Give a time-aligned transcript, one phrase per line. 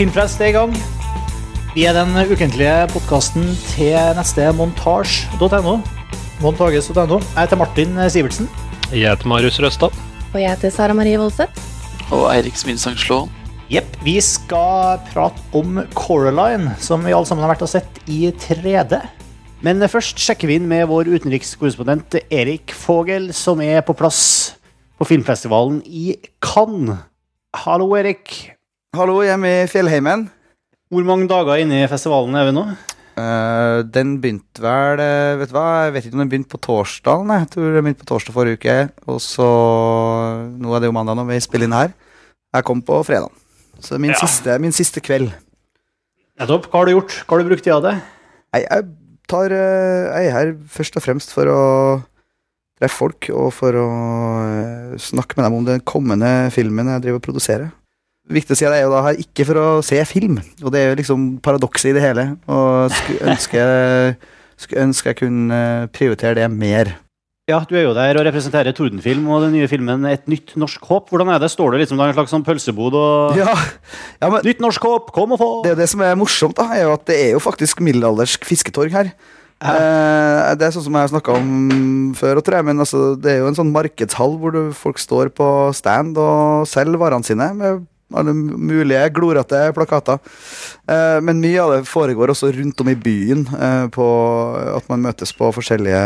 [0.00, 0.70] Filmfrelst er i gang.
[1.74, 5.74] Vi er den ukentlige podkasten til neste montasj.no.
[6.40, 7.18] Montages.no.
[7.20, 8.46] Jeg heter Martin Sivertsen.
[8.94, 9.92] Jeg heter Marius Røstad.
[10.32, 11.52] Og jeg heter Sara Marie Voldseth.
[12.16, 13.28] Og Eirik Sminsang Slåen.
[13.68, 13.98] Jepp.
[14.00, 19.02] Vi skal prate om Coraline, som vi alle sammen har vært og sett i 3D.
[19.60, 24.22] Men først sjekker vi inn med vår utenrikskorrespondent Erik Fogel, som er på plass
[24.96, 27.04] på filmfestivalen i Cannes.
[27.66, 28.56] Hallo, Erik.
[28.90, 30.24] Hallo, er i Fjellheimen.
[30.90, 32.64] Hvor mange dager inne i festivalen er vi nå?
[33.14, 36.58] Uh, den begynte vel eh, Vet du hva, jeg vet ikke om den begynte på
[36.66, 37.22] torsdag.
[37.30, 38.76] Jeg tror den begynte på torsdag forrige uke.
[39.06, 39.46] Og så
[40.58, 41.94] Nå er det jo mandag når vi spiller inn her.
[42.50, 43.30] Jeg kom på fredag.
[43.78, 44.18] Så min, Ja.
[44.18, 45.30] siste, min siste kveld.
[46.42, 46.66] Nettopp.
[46.66, 47.14] Hva har du gjort?
[47.22, 48.02] Hva har du brukt tida til?
[48.58, 48.88] Jeg, jeg,
[49.30, 51.60] tar, eh, jeg er her først og fremst for å
[52.82, 53.90] treffe folk, og for å
[54.98, 57.76] snakke med dem om den kommende filmen jeg driver og produserer.
[58.30, 60.70] Viktig å si at jeg er jo da her ikke for å se film, og
[60.70, 62.26] det er jo liksom paradokset i det hele.
[62.46, 63.62] Og skulle ønske,
[64.60, 66.94] skulle ønske jeg kunne eh, prioritere det mer.
[67.50, 70.84] Ja, Du er jo der og representerer Tordenfilm og den nye filmen Et nytt norsk
[70.86, 71.08] håp.
[71.10, 71.48] Hvordan er det?
[71.50, 73.56] Står det liksom der en slags sånn pølsebod og Ja,
[74.20, 75.50] ja men Nytt norsk håp, kom og få!
[75.64, 77.82] det, er jo det som er morsomt, da, er jo at det er jo faktisk
[77.82, 79.10] middelaldersk fisketorg her.
[79.60, 81.48] Eh, det er sånn som jeg har snakka om
[82.16, 85.00] før, og tror jeg, men altså, det er jo en sånn markedshall hvor du, folk
[85.02, 87.82] står på stand og selger varene sine med
[88.16, 90.20] alle mulige glorete plakater.
[90.88, 94.06] Eh, men mye av det foregår også rundt om i byen, eh, på
[94.76, 96.04] at man møtes på forskjellige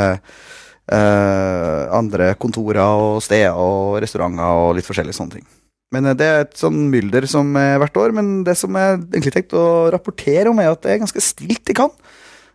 [0.92, 5.46] eh, andre kontorer og steder og restauranter og litt forskjellige sånne ting.
[5.94, 8.14] Men det er et sånn mylder som er hvert år.
[8.16, 11.70] Men det som jeg egentlig tenkte å rapportere om, er at det er ganske stilt
[11.70, 11.94] i Cannes.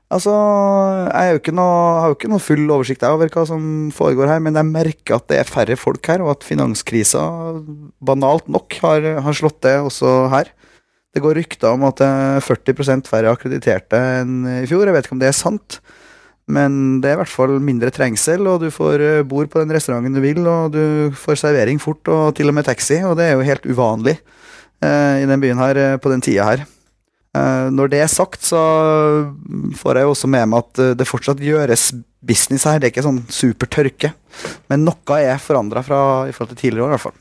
[0.09, 0.31] Altså,
[1.13, 3.61] jeg jo noe, har jo ikke noe full oversikt over hva som
[3.93, 7.21] foregår her, men jeg merker at det er færre folk her, og at finanskrisa
[8.01, 10.49] banalt nok har, har slått det også her.
[11.13, 14.89] Det går rykter om at det er 40 færre akkrediterte enn i fjor.
[14.89, 15.77] Jeg vet ikke om det er sant,
[16.49, 19.73] men det er i hvert fall mindre trengsel, og du får eh, bord på den
[19.77, 23.29] restauranten du vil, og du får servering fort, og til og med taxi, og det
[23.29, 26.65] er jo helt uvanlig eh, i den byen her eh, på den tida her.
[27.37, 28.57] Eh, når det er sagt, så
[29.77, 31.91] får jeg jo også med meg at eh, det fortsatt gjøres
[32.25, 32.79] business her.
[32.81, 34.13] Det er ikke sånn super tørke,
[34.71, 37.19] men noe er forandra i forhold til tidligere år, i hvert fall.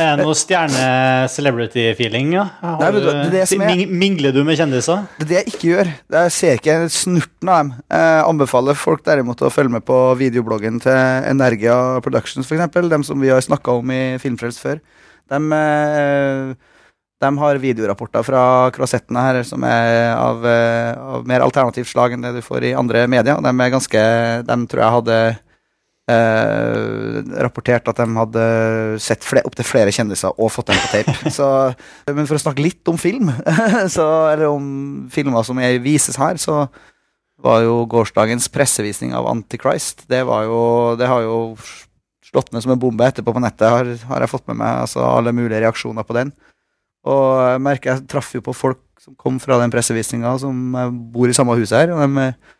[0.00, 2.30] Er det noe stjerne-celebrity-feeling?
[2.32, 2.46] Ja?
[2.64, 5.06] Nei, det- du- det det Ming- Mingler du med kjendiser?
[5.18, 5.92] Det er det jeg ikke gjør.
[6.10, 7.74] Jeg ser ikke snurten av dem.
[7.90, 10.92] Jeg anbefaler folk derimot å følge med på videobloggen til
[11.30, 12.88] Energia Productions, f.eks.
[12.88, 14.80] Dem som vi har snakka om i Filmfrelst før.
[15.28, 15.38] De,
[17.18, 18.42] de har videorapporter fra
[18.74, 22.76] Kroasettene her som er av, eh, av mer alternativt slag enn det du får i
[22.78, 23.40] andre medier.
[23.42, 24.02] De er ganske
[24.46, 25.16] De tror jeg hadde
[26.08, 28.44] eh, rapportert at de hadde
[29.02, 31.16] sett fle opptil flere kjendiser og fått dem på tape.
[31.38, 31.48] Så,
[32.06, 33.32] men for å snakke litt om film,
[33.96, 36.68] så, eller om filmer som vises her, så
[37.42, 40.62] var jo gårsdagens pressevisning av Antichrist Det, var jo,
[40.98, 41.36] det har jo
[42.26, 44.84] slått ned som en bombe etterpå på nettet, har, har jeg fått med meg.
[44.84, 46.32] altså Alle mulige reaksjoner på den.
[47.08, 47.24] Og
[47.54, 51.30] jeg merker jeg traff jo på folk som kom fra den pressevisninga, som eh, bor
[51.30, 51.92] i samme hus her.
[51.94, 52.56] Og de, eh,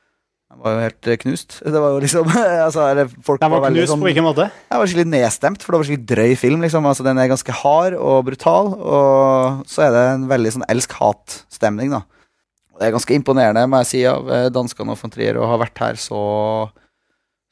[0.49, 1.59] de var jo helt eh, knust.
[1.75, 2.31] Det var jo liksom
[2.67, 2.87] altså,
[3.27, 4.47] folk De var veldig knust sånn- på hvilken måte?
[4.71, 6.63] jeg var skikkelig nedstemt, for det var skikkelig drøy film.
[6.65, 10.69] liksom, altså Den er ganske hard og brutal, og så er det en veldig sånn
[10.73, 11.93] elsk-hat-stemning.
[11.97, 12.05] da.
[12.73, 15.59] Og Det er ganske imponerende, må jeg si, av danskene og von Trier å ha
[15.61, 16.23] vært her så,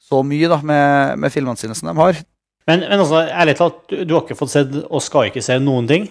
[0.07, 2.23] så mye da, med, med filmene sine som de har.
[2.67, 5.59] Men, men altså, ærlig talt, du, du har ikke fått sett og skal ikke se
[5.63, 6.07] noen ting?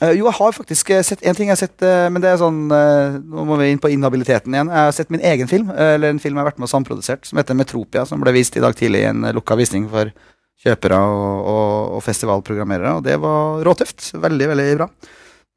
[0.00, 1.50] Eh, jo, jeg har faktisk eh, sett én ting.
[1.50, 4.72] jeg har sett, eh, Men det er sånn Nå må vi inn på inhabiliteten igjen.
[4.72, 7.26] Jeg har sett min egen film, eller en film jeg har vært med og samprodusert,
[7.28, 10.12] som heter Metropia, som ble vist i dag tidlig i en lukka visning for
[10.60, 12.98] kjøpere og, og, og festivalprogrammerere.
[12.98, 14.12] Og det var råtøft.
[14.20, 14.88] Veldig, veldig bra.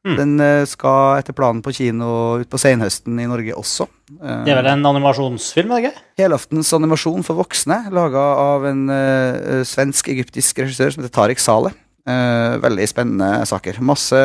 [0.03, 0.15] Mm.
[0.19, 0.31] Den
[0.67, 2.07] skal etter planen på kino
[2.41, 3.87] ut på senhøsten i Norge også.
[4.11, 5.71] Det er vel en animasjonsfilm?
[5.71, 6.03] er det ikke?
[6.19, 11.77] Helaftens animasjon for voksne, laga av en uh, svensk-egyptisk regissør som heter Tariq Saleh.
[12.03, 13.77] Eh, veldig spennende saker.
[13.79, 14.17] Masse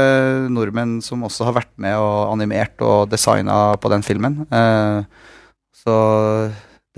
[0.50, 4.40] nordmenn som også har vært med og animert og designa på den filmen.
[4.50, 5.04] Eh,
[5.78, 5.98] så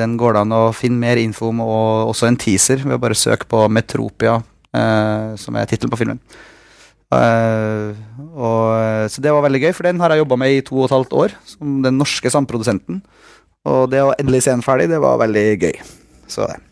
[0.01, 3.03] den går det an å finne mer info om, og også en teaser ved å
[3.03, 4.39] bare søke på Metropia,
[4.73, 6.23] eh, som er tittelen på filmen.
[7.13, 7.93] Eh,
[8.31, 10.89] og, så det var veldig gøy, for den har jeg jobba med i to og
[10.89, 13.03] et halvt år, som den norske samprodusenten.
[13.69, 15.81] Og det å endelig se den ferdig, det var veldig gøy.
[16.31, 16.63] Så det.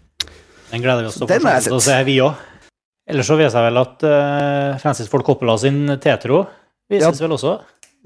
[0.73, 2.48] Den gleder vi oss til å se, vi òg.
[3.09, 6.43] Ellers så viser jeg vel at uh, Francis Ford Coppola sin Tetro
[6.93, 7.57] vises vel også?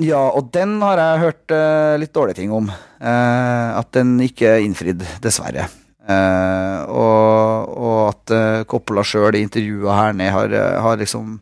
[0.03, 2.71] Ja, og den har jeg hørt uh, litt dårlige ting om.
[3.03, 5.69] Uh, at den ikke er innfridd, dessverre.
[6.03, 8.33] Og, og at
[8.67, 11.37] Coppola sjøl i intervjuet her ned har, har liksom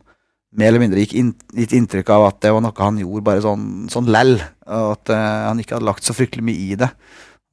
[0.53, 3.41] mer eller mindre gikk inn, gitt inntrykk av at det var noe han gjorde bare
[3.41, 4.35] sånn, sånn lell,
[4.69, 6.91] og at han ikke hadde lagt så fryktelig mye i det.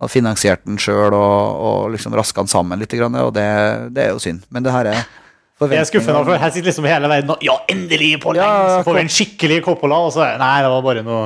[0.04, 3.48] Han finansierte den sjøl og, og, liksom raska den sammen litt, og det,
[3.96, 4.44] det, er jo synd.
[4.52, 5.08] Men det her er
[5.66, 8.12] det er skuffende, for her sitter liksom hele verden og Ja, endelig!
[8.22, 11.02] På lenge, ja, så får vi en skikkelig Coppola, og så Nei, det var bare
[11.06, 11.24] noe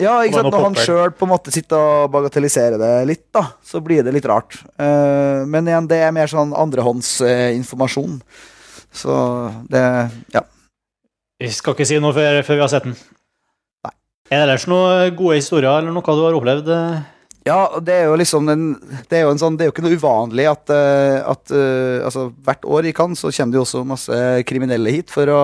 [0.00, 0.52] Ja, ikke sant.
[0.52, 4.14] Når han sjøl på en måte sitter og bagatelliserer det litt, da, så blir det
[4.16, 4.56] litt rart.
[4.80, 8.20] Uh, men igjen, det er mer sånn andrehåndsinformasjon.
[8.92, 9.16] Så
[9.72, 9.84] det
[10.32, 10.44] Ja.
[11.40, 12.96] Vi skal ikke si noe før, før vi har sett den.
[13.84, 13.92] Nei.
[14.28, 16.68] Er det ellers noen gode historier eller noe du har opplevd?
[17.48, 18.64] Ja, det er jo liksom en,
[19.08, 22.26] det er jo, sånn, det er jo ikke noe uvanlig at, eh, at uh, altså,
[22.44, 25.42] hvert år i Cannes så kommer det jo også masse kriminelle hit for å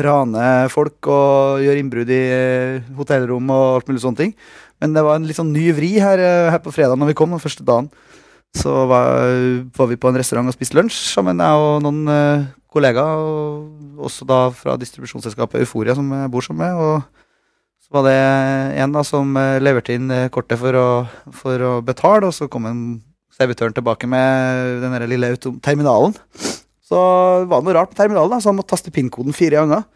[0.00, 4.34] rane folk og gjøre innbrudd i uh, hotellrom og alt mulig sånne ting.
[4.82, 6.18] Men det var en litt sånn ny vri her,
[6.50, 7.92] her på fredag når vi kom den første dagen.
[8.56, 9.20] Så var,
[9.76, 13.20] var, vi på en restaurant og spiste lunsj sammen, jeg og noen kollegaer.
[13.20, 16.80] Og også da fra distribusjonsselskapet Euforia, som jeg bor sammen med.
[16.80, 17.19] og
[17.90, 18.18] var det
[18.82, 20.88] en da som eh, leverte inn eh, kortet for å,
[21.34, 22.82] for å betale, og så kom en
[23.34, 25.32] servitøren tilbake med den lille
[25.64, 26.14] terminalen.
[26.84, 27.00] Så
[27.50, 29.86] var det noe rart på terminalen, da, så han måtte taste PIN-koden fire ganger.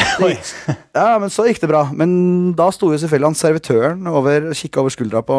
[0.98, 1.84] Ja, men så gikk det bra.
[1.96, 5.38] Men da sto jo selvfølgelig han servitøren over, og kikka over skuldra på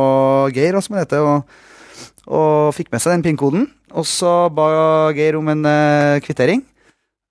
[0.55, 3.69] Geir, og, heter, og, og fikk med seg den PIN-koden.
[3.95, 4.67] Og så ba
[5.15, 6.63] Geir om en uh, kvittering.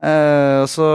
[0.01, 0.87] Uh, så,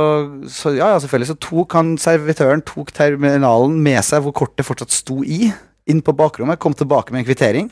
[0.50, 5.20] så, ja, selvfølgelig så tok han servitøren tok terminalen med seg hvor kortet fortsatt sto
[5.22, 5.52] i,
[5.86, 7.70] inn på bakrommet, kom tilbake med en kvittering.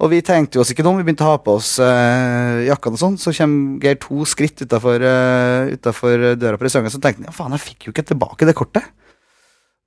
[0.00, 2.60] Og vi tenkte jo oss ikke noe om, vi begynte å ha på oss uh,
[2.66, 3.14] jakkene og sånn.
[3.20, 7.64] Så kommer Geir to skritt utafor uh, døra på restauranten, så tenkte ja, faen, jeg
[7.64, 8.90] fikk jo ikke tilbake det kortet.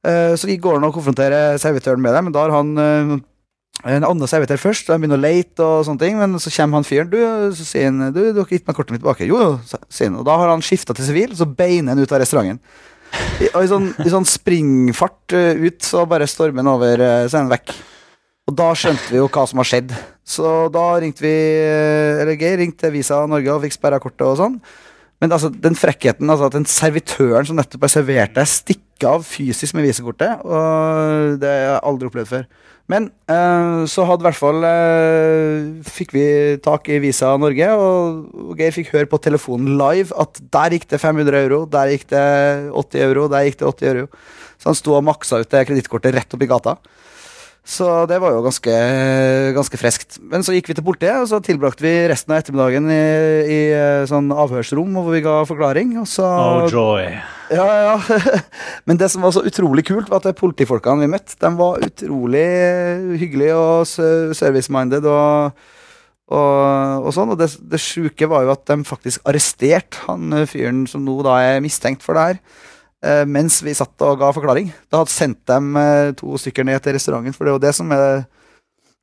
[0.05, 3.21] Uh, så vi går nå og konfronterer servitøren med det, men da har han
[3.87, 6.81] en annen servitør først, og jeg begynner å leite, og sånne ting, men så kommer
[6.81, 7.11] han fyren.
[7.11, 7.19] Du,
[7.55, 9.27] så sier han du, du har gitt meg kortet mitt tilbake.
[9.29, 10.17] Jo, jo, sier han.
[10.19, 12.59] Og da har han skifta til sivil, så beiner han ut av restauranten.
[13.39, 17.39] I, og i sånn, i sånn springfart uh, ut, så bare stormer han over, så
[17.39, 17.73] er han vekk.
[18.49, 19.95] Og da skjønte vi jo hva som har skjedd.
[20.27, 24.37] Så da ringte vi uh, Eller Geir ringte Visa Norge og fikk sperra kortet og
[24.41, 24.59] sånn.
[25.19, 29.25] Men altså, den frekkheten, altså at den servitøren som nettopp har servert deg, stikker av
[29.27, 32.45] fysisk med visekortet, og det har jeg aldri opplevd før.
[32.89, 36.25] Men uh, så hadde i hvert fall uh, Fikk vi
[36.65, 41.01] tak i Visa Norge, og Geir fikk høre på telefonen live at der gikk det
[41.03, 42.25] 500 euro, der gikk det
[42.73, 44.07] 80 euro, der gikk det 80 euro.
[44.59, 46.75] Så han sto og maksa ut det kredittkortet rett opp i gata.
[47.65, 48.75] Så det var jo ganske,
[49.53, 50.17] ganske friskt.
[50.25, 53.01] Men så gikk vi til politiet, og så tilbrakte vi resten av ettermiddagen i,
[53.45, 55.91] i eh, sånn avhørsrom hvor vi ga forklaring.
[56.01, 57.11] Og så, oh joy.
[57.53, 58.21] Ja, ja.
[58.89, 62.47] Men det som var så utrolig kult, var at politifolkene vi møtte, de var utrolig
[63.21, 63.85] hyggelige og
[64.39, 65.05] service-minded.
[65.09, 65.75] og
[66.29, 70.83] og, og, sånn, og det, det sjuke var jo at de faktisk arresterte han fyren
[70.85, 72.67] som nå da er mistenkt for det her.
[72.99, 74.73] Eh, mens vi satt og ga forklaring.
[74.91, 77.35] Da hadde sendt dem eh, to stykker ned til restauranten.
[77.35, 78.03] For det er jo det som er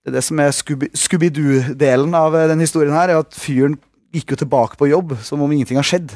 [0.06, 3.78] det, det som er Scooby-Doo-delen av eh, den historien her, er at fyren
[4.14, 6.12] gikk jo tilbake på jobb som om ingenting har skjedd.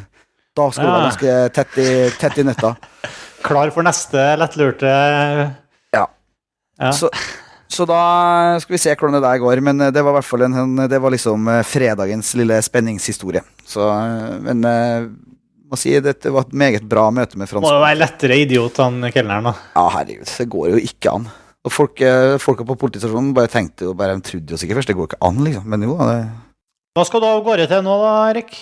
[0.56, 0.98] Da skulle ja.
[0.98, 1.90] være ganske tett i,
[2.20, 2.74] tett i nøtta.
[3.48, 4.90] Klar for neste lettlurte
[5.96, 6.04] Ja.
[6.04, 6.90] ja.
[6.92, 7.08] Så,
[7.64, 8.02] så, da
[8.60, 9.64] skal vi se hvordan det der går.
[9.64, 13.40] Men det var i hvert fall en, det var liksom fredagens lille spenningshistorie.
[13.64, 13.88] Så,
[14.44, 14.68] men
[15.70, 17.68] må si dette var et meget bra møte med franskmannen.
[17.68, 19.54] Må jo være lettere idiot han kelneren, da.
[19.76, 20.26] Ja, herregud.
[20.26, 21.30] Det går jo ikke an.
[21.60, 24.90] Og folk, eh, folka på politistasjonen bare tenkte jo bare, de trodde jo sikkert først
[24.90, 25.66] det går ikke an, liksom.
[25.68, 26.20] Men jo, det
[26.96, 28.56] Hva skal du av gårde til nå, da, Erik?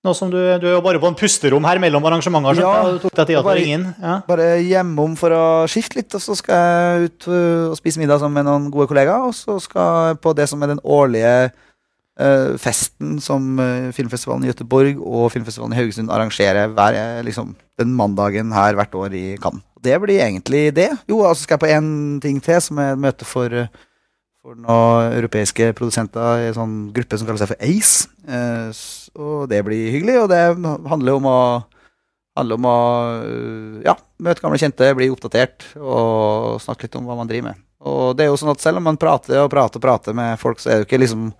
[0.00, 2.56] Nå som du, du, er jo bare på en pusterom her mellom arrangementer.
[2.56, 3.82] Ja, du tok deg tida til ringe inn.
[4.00, 4.14] Ja.
[4.24, 8.22] Bare hjemom for å skifte litt, og så skal jeg ut øh, og spise middag
[8.22, 9.28] sammen med noen gode kollegaer.
[9.28, 11.34] Og så skal jeg på det som er den årlige
[12.60, 17.94] festen som uh, filmfestivalen i Gøteborg og filmfestivalen i Haugesund arrangerer hver, uh, liksom, den
[17.96, 19.64] mandagen her hvert år i Cannes.
[19.80, 20.90] Det blir egentlig det.
[21.08, 23.54] Jo, altså skal jeg på én ting til, som er et møte for,
[24.42, 28.10] for noen europeiske produsenter i en sånn gruppe som kaller seg for ACE.
[29.16, 30.42] og det blir hyggelig, og det
[30.92, 31.40] handler om å
[32.40, 32.78] handler om å
[33.84, 37.62] ja, møte gamle kjente, bli oppdatert og snakke litt om hva man driver med.
[37.80, 40.36] Og det er jo sånn at selv om man prater og prater og prater med
[40.40, 41.30] folk, så er det jo ikke liksom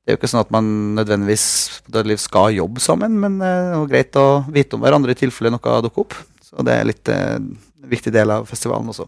[0.00, 3.90] det er jo ikke sånn at man nødvendigvis skal jobbe sammen, men eh, det er
[3.90, 6.16] greit å vite om hverandre i tilfelle noe dukker opp.
[6.40, 7.50] Så det er litt eh, en
[7.90, 9.06] viktig del av festivalen også.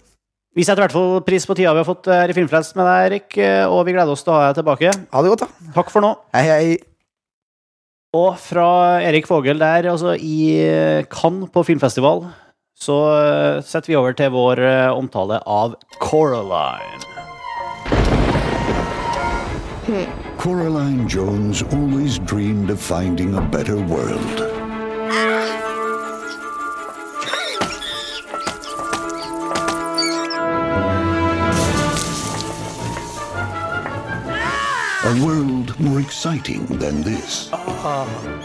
[0.53, 2.85] Vi setter i hvert fall pris på tida vi har fått her i Filmfrelst med
[2.85, 4.93] deg, Erik, eh, og vi gleder oss til å ha deg tilbake.
[4.93, 5.71] Ha det godt, da.
[5.79, 6.13] Takk for nå.
[6.37, 6.77] Hei, hei.
[8.13, 8.69] Og fra
[9.01, 10.61] Erik Vågel der, altså i
[11.09, 12.27] Cannes på filmfestival,
[12.77, 12.99] så
[13.65, 14.61] setter vi over til vår
[14.93, 17.12] omtale av Coraline.
[20.39, 24.21] Coraline Jones always dreamed of finding a better world.
[35.05, 37.49] A world more exciting than this.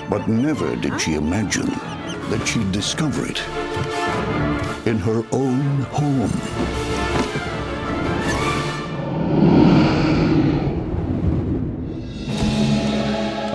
[0.10, 1.70] But never did she imagine
[2.32, 3.44] that she'd discover it
[4.88, 6.87] in her own home.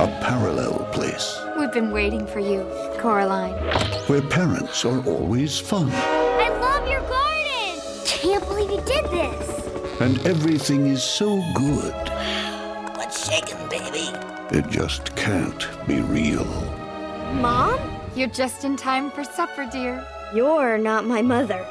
[0.03, 2.67] A parallel place We've been waiting for you,
[2.99, 3.55] Coraline.
[4.09, 7.81] where parents are always fun I love your garden!
[8.05, 10.01] Can't believe you did this!
[10.01, 11.95] and everything is so good
[12.97, 14.11] What's shaking, baby?
[14.51, 16.47] it just can't be real.
[17.35, 17.79] Mom?
[18.17, 20.05] You're just in time for supper, dear.
[20.35, 21.65] You're not my mother.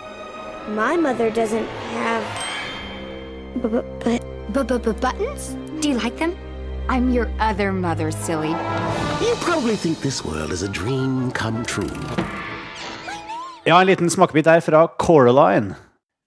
[0.70, 1.68] My mother doesn't
[2.00, 2.24] have.
[3.62, 4.22] But, but
[4.54, 5.58] B-b-b-buttons?
[5.82, 6.38] Do you like them?
[6.90, 8.50] I'm your other mother, silly.
[9.22, 11.92] You probably think this world is a dream come true.
[13.66, 15.76] Ja, en liten smakebit der fra Coraline.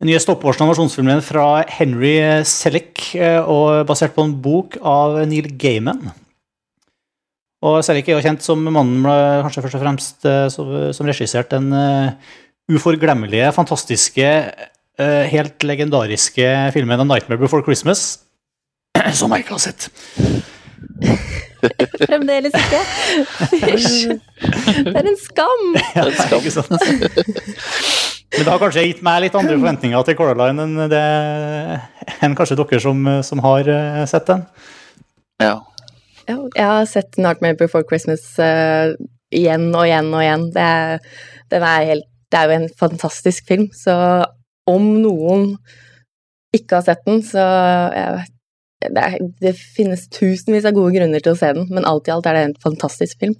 [0.01, 6.11] Den nye stoppeårs-animasjonsfilmen fra Henry Selick, eh, og basert på en bok av Neil Gaiman.
[7.65, 11.57] Og Selick er jo kjent som mannen kanskje først og fremst eh, som, som regisserte
[11.59, 12.35] den eh,
[12.75, 14.31] uforglemmelige, fantastiske,
[14.95, 18.24] helt legendariske filmen A Nightmare Before Christmas,
[19.19, 19.89] som jeg ikke har sett.
[22.05, 22.81] Fremdeles ikke.
[23.65, 24.17] Hysj.
[24.85, 25.67] Det er en skam.
[25.97, 26.73] Ja, ikke sant?
[28.35, 31.05] Men det har kanskje gitt meg litt andre forventninger til Coraline enn, det,
[32.25, 34.43] enn kanskje dere som, som har eh, sett den.
[35.43, 35.55] Ja.
[36.25, 38.95] Ja, jeg har sett Nightmare Before Christmas uh,
[39.35, 40.47] igjen og igjen og igjen.
[40.55, 41.09] Det er,
[41.53, 43.97] den er helt, det er jo en fantastisk film, så
[44.71, 45.51] om noen
[46.57, 47.45] ikke har sett den, så
[47.93, 48.34] jeg vet,
[48.83, 49.05] det,
[49.41, 52.37] det finnes tusenvis av gode grunner til å se den, men alt i alt er
[52.37, 53.37] det en fantastisk film.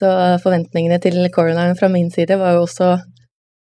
[0.00, 0.10] Så
[0.44, 2.94] forventningene til Coraline fra min side var jo også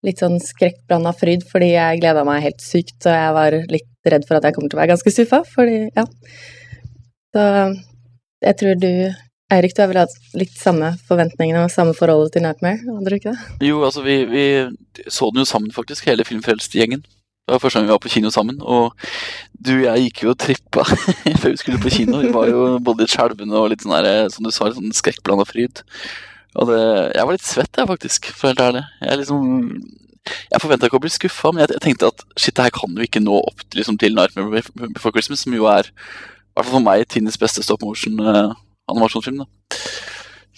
[0.07, 4.26] litt sånn skrekkblanda fryd, fordi jeg gleda meg helt sykt, så jeg var litt redd
[4.28, 6.05] for at jeg kommer til å være ganske skuffa, fordi ja.
[7.35, 7.47] Så
[8.45, 8.93] jeg tror du,
[9.52, 13.19] Eirik, du har vel hatt litt samme forventningene og samme forholdet til Nightmare, hadde du
[13.19, 13.67] ikke det?
[13.71, 14.45] Jo, altså, vi, vi
[15.09, 17.02] så den jo sammen, faktisk, hele Filmfrelst-gjengen.
[17.49, 18.93] Det var første gang vi var på kino sammen, og
[19.57, 20.83] du og jeg gikk jo og trippa
[21.40, 22.19] før vi skulle på kino.
[22.21, 25.47] Vi var jo både litt skjelvende og litt sånn der, som du sa, sånn skrekkblanda
[25.49, 25.81] fryd.
[26.61, 26.83] Og det,
[27.17, 28.85] jeg var litt svett, jeg, faktisk, for helt ærlig.
[29.00, 29.49] Jeg liksom
[30.28, 32.93] jeg forventa ikke å bli skuffa, men jeg, jeg tenkte at shit, det her kan
[32.93, 34.61] jo ikke nå opp liksom, til Nightmare
[34.93, 38.52] Before Christmas, som jo er, i for meg, tidenes beste stop motion eh.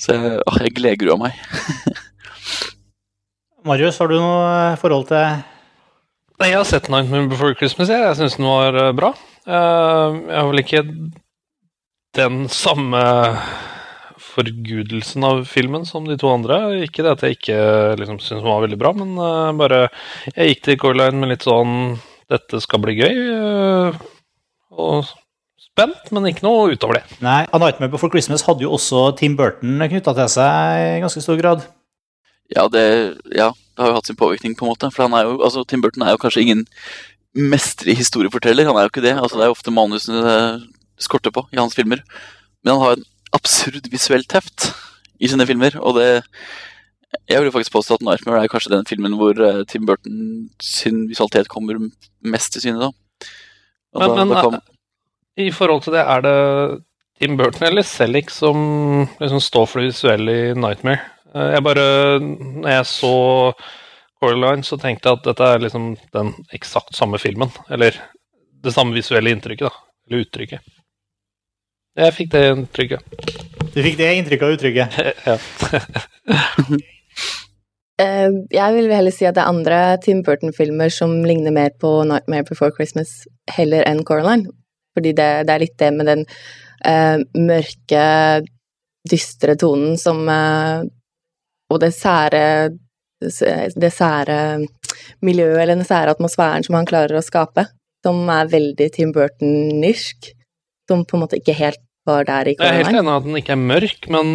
[0.01, 1.39] Så jeg, åh, jeg gledgrua meg.
[3.69, 5.43] Marius, har du noe forhold til
[6.41, 7.91] Nei, Jeg har sett Nightmare Before Christmas.
[7.93, 9.11] Jeg, jeg syns den var eh, bra.
[9.45, 10.81] Eh, jeg har vel ikke
[12.17, 13.03] den samme
[14.31, 16.63] forgudelsen av filmen som de to andre.
[16.87, 17.59] Ikke det at jeg ikke
[18.01, 19.81] liksom, syns den var veldig bra, men eh, bare
[20.31, 21.99] Jeg gikk til Coraline med litt sånn
[22.33, 23.21] Dette skal bli gøy.
[24.81, 25.11] og
[25.61, 27.19] spent, men ikke noe utover det.
[27.21, 31.21] Nei, A Nightmare Before Christmas hadde jo også Tim Burton knytta til seg i ganske
[31.21, 31.69] stor grad.
[32.57, 32.85] Ja, det,
[33.37, 34.91] ja, det har jo hatt sin påvirkning, på en måte.
[34.95, 36.67] For han jo, altså, Tim Burton er jo kanskje ingen
[37.37, 38.67] mestrig historieforteller.
[38.67, 39.15] Han er jo ikke det.
[39.15, 40.41] altså Det er jo ofte manusene det
[41.01, 42.03] skorter på i hans filmer.
[42.65, 44.73] Men han har en absurd visuelt heft
[45.21, 46.25] i sine filmer, og det
[47.29, 50.49] Jeg vil jo faktisk påstå at 'Nightmare' er kanskje den filmen hvor eh, Tim Burton
[50.63, 51.75] sin visualitet kommer
[52.23, 52.91] mest til syne, da.
[53.95, 54.61] Og Men, da, men da kom...
[55.37, 56.83] i forhold til det, er det
[57.21, 61.01] Tim Burton eller Selleck som liksom står for det visuelle i Nightmare?
[61.35, 61.85] Eh, Jeg bare
[62.21, 63.15] Når jeg så
[64.21, 67.49] Coraline, så tenkte jeg at dette er liksom den eksakt samme filmen.
[67.73, 67.97] Eller
[68.61, 69.73] det samme visuelle inntrykket, da.
[70.07, 70.67] Eller uttrykket.
[71.97, 73.15] Jeg fikk det inntrykket.
[73.73, 74.99] Du fikk det inntrykket av uttrykket.
[75.31, 75.39] ja.
[78.01, 81.91] Eh, jeg vil heller si at det er andre Tim Burton-filmer som ligner mer på
[82.09, 84.49] Nightmare Before Christmas heller enn Coraline.
[84.97, 88.07] Fordi det, det er litt det med den uh, mørke,
[89.11, 90.89] dystre tonen som eh,
[91.71, 92.71] Og det sære
[93.21, 94.37] Det sære
[95.21, 97.67] miljøet, eller den sære atmosfæren som han klarer å skape,
[98.01, 100.31] som er veldig Tim Burton-irsk.
[100.89, 103.27] Som på en måte ikke helt var der i Jeg er helt enig i at
[103.29, 104.33] den ikke er mørk, men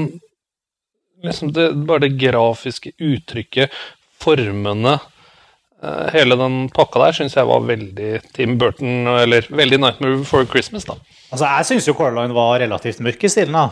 [1.26, 3.74] liksom det, bare det grafiske uttrykket,
[4.22, 4.96] formene
[5.82, 10.48] eh, Hele den pakka der syns jeg var veldig Tim Burton, eller veldig Nightmare Before
[10.50, 11.00] Christmas, da.
[11.36, 13.56] Altså, Jeg syns jo Coraline var relativt mørk i stilen.
[13.58, 13.66] da.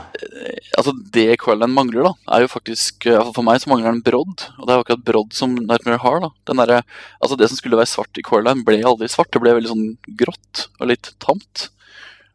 [0.77, 4.03] altså Det Coraline mangler, da, er jo faktisk hvert fall For meg så mangler den
[4.03, 4.43] brodd.
[4.59, 6.19] Og det er jo akkurat brodd som Nightmare har.
[6.25, 6.29] da.
[6.51, 6.83] Den der,
[7.23, 9.31] altså Det som skulle være svart i Coraline, ble aldri svart.
[9.31, 9.87] Det ble veldig sånn
[10.19, 11.69] grått og litt tamt.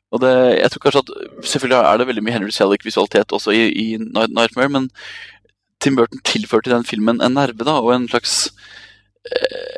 [0.08, 3.68] Og det, jeg tror kanskje at Selvfølgelig er det veldig mye Henry Selick-visualitet også i,
[3.68, 4.88] i Nightmare, men
[5.84, 8.86] Tim Burton tilførte den filmen en nerve da, og en slags eh,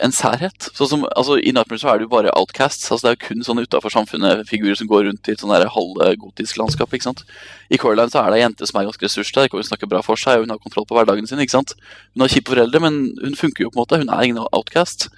[0.04, 0.69] en særhet.
[0.76, 2.90] Sånn som, altså, I Nightmare så er det jo bare outcasts.
[2.90, 6.61] altså Det er jo kun sånne utafor samfunnet-figurer som går rundt i et sånn halvgotisk
[6.61, 6.95] landskap.
[6.95, 7.25] ikke sant?
[7.71, 10.02] I Coraline så er det ei jente som er ganske ressurssterk, og hun snakker bra
[10.07, 11.42] for seg, og hun har kontroll på hverdagen sin.
[11.42, 11.75] ikke sant?
[12.14, 14.00] Hun har kjipe foreldre, men hun funker jo på en måte.
[14.00, 15.11] Hun er ingen outcast.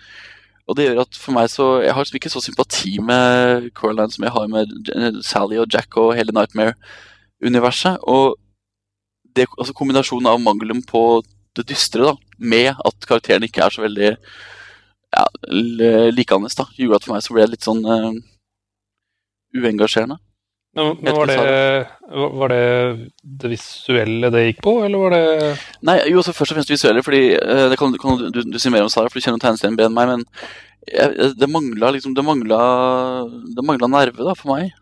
[0.68, 4.12] Og det gjør at for meg så Jeg har liksom ikke så sympati med Coraline
[4.14, 7.98] som jeg har med Sally og Jack og hele Nightmare-universet.
[8.02, 8.38] Og
[9.34, 11.22] det, altså kombinasjonen av mangelen på
[11.56, 17.00] det dystre, da, med at karakteren ikke er så veldig ja, l- likandes, da, gjorde
[17.00, 18.12] at for meg så ble det litt sånn uh,
[19.56, 20.18] uengasjerende.
[20.72, 21.88] Men, men var, det,
[22.40, 22.60] var det
[23.42, 25.50] det visuelle det gikk på, eller var det
[25.84, 28.72] Nei, jo, altså først og fremst visuelle, fordi eh, det kan, kan du, du si
[28.72, 30.24] mer om Sara, for du kjenner tegneserien bedre enn meg, men
[30.88, 32.56] jeg, det mangla liksom Det mangla
[33.54, 34.72] Det mangla nerve, da, for meg.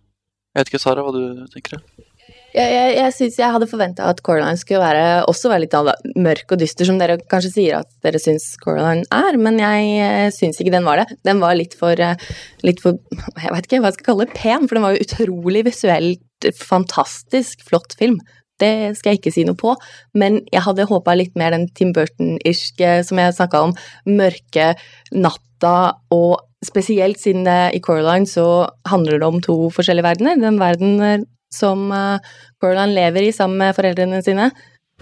[0.54, 1.82] Jeg vet ikke, Sara, hva du tenker?
[1.82, 2.06] Jeg,
[2.54, 5.76] jeg, jeg synes jeg hadde forventa at Coraline skulle være, også være litt
[6.18, 10.32] mørk og dyster, som dere kanskje sier at dere syns Coraline er, men jeg eh,
[10.34, 11.20] syns ikke den var det.
[11.26, 12.18] Den var litt for, eh,
[12.66, 12.98] litt for
[13.40, 16.50] Jeg vet ikke hva jeg skal kalle det, pen, for den var jo utrolig visuelt
[16.56, 18.18] fantastisk flott film.
[18.60, 19.72] Det skal jeg ikke si noe på,
[20.20, 23.74] men jeg hadde håpa litt mer den Tim Burton-irske som jeg snakka om,
[24.08, 24.72] mørke
[25.14, 25.76] natta,
[26.12, 30.40] og spesielt siden det, i Coraline så handler det om to forskjellige verdener.
[30.42, 32.18] Den verden som uh,
[32.60, 34.50] Coraline lever i sammen med foreldrene sine,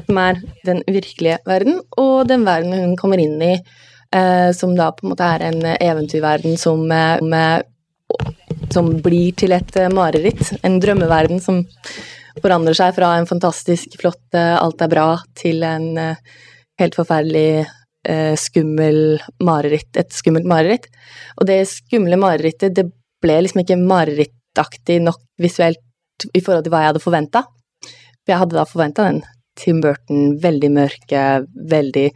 [0.07, 3.55] som er den virkelige verden, og den verden hun kommer inn i,
[4.15, 7.67] uh, som da på en måte er en eventyrverden som, med,
[8.73, 10.55] som blir til et mareritt.
[10.65, 11.65] En drømmeverden som
[12.39, 15.89] forandrer seg fra en fantastisk flott alt er bra, til en
[16.79, 17.67] helt forferdelig
[18.39, 19.91] skummel mareritt.
[19.99, 20.87] Et skummelt mareritt.
[21.41, 22.87] Og det skumle marerittet, det
[23.19, 25.83] ble liksom ikke marerittaktig nok visuelt
[26.35, 27.45] i forhold til hva jeg hadde forventa.
[28.23, 29.23] For jeg hadde da forventa den
[29.59, 31.23] Tim Burton, veldig mørke,
[31.71, 32.07] veldig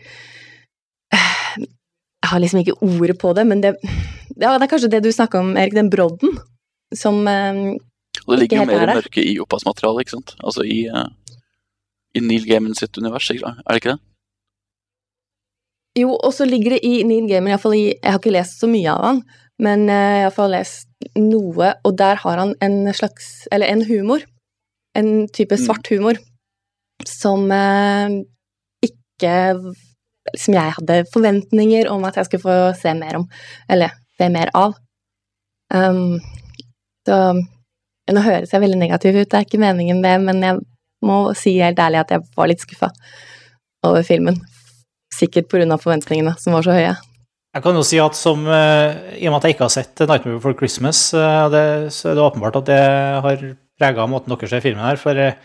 [1.12, 3.74] Jeg har liksom ikke ordet på det, men det,
[4.36, 6.38] ja, det er kanskje det du snakka om, Erik, den brodden
[6.94, 7.64] som um,
[8.26, 10.34] Og det ligger jo mer mørke i opphavsmaterialet, ikke sant?
[10.44, 11.08] Altså i, uh,
[12.14, 14.00] i Neil Gaiman sitt univers, er det ikke det?
[15.98, 18.70] Jo, og så ligger det i Neil Gaiman, iallfall i Jeg har ikke lest så
[18.70, 19.22] mye av han,
[19.60, 24.24] men jeg har iallfall lest noe, og der har han en slags Eller en humor.
[24.96, 26.20] En type svart humor
[27.08, 28.22] som eh,
[28.84, 29.32] ikke
[30.38, 33.26] Som jeg hadde forventninger om at jeg skulle få se mer om,
[33.68, 34.76] eller se mer av.
[35.72, 36.20] Um,
[37.06, 37.16] så
[38.12, 40.58] Nå høres jeg veldig negativ ut, det er ikke meningen det, men jeg
[41.06, 42.90] må si helt ærlig at jeg var litt skuffa
[43.86, 44.40] over filmen.
[45.14, 45.78] Sikkert pga.
[45.78, 46.96] forventningene, som var så høye.
[47.52, 50.00] Jeg kan jo si at som, uh, I og med at jeg ikke har sett
[50.00, 52.84] 'Nightmare Before Christmas', uh, det, så er det åpenbart at det
[53.26, 53.42] har
[53.76, 54.96] prega måten dere ser filmen her.
[54.96, 55.36] For, uh,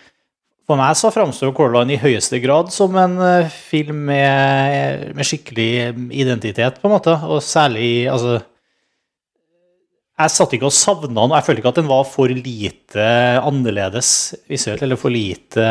[0.67, 3.19] for meg så framstår Coraline i høyeste grad som en
[3.51, 7.11] film med, med, skikkelig identitet, på en måte.
[7.27, 8.39] Og særlig altså
[10.17, 13.03] Jeg satt ikke og savna den, og jeg følte ikke at den var for lite
[13.37, 15.67] annerledes visuelt, eller for lite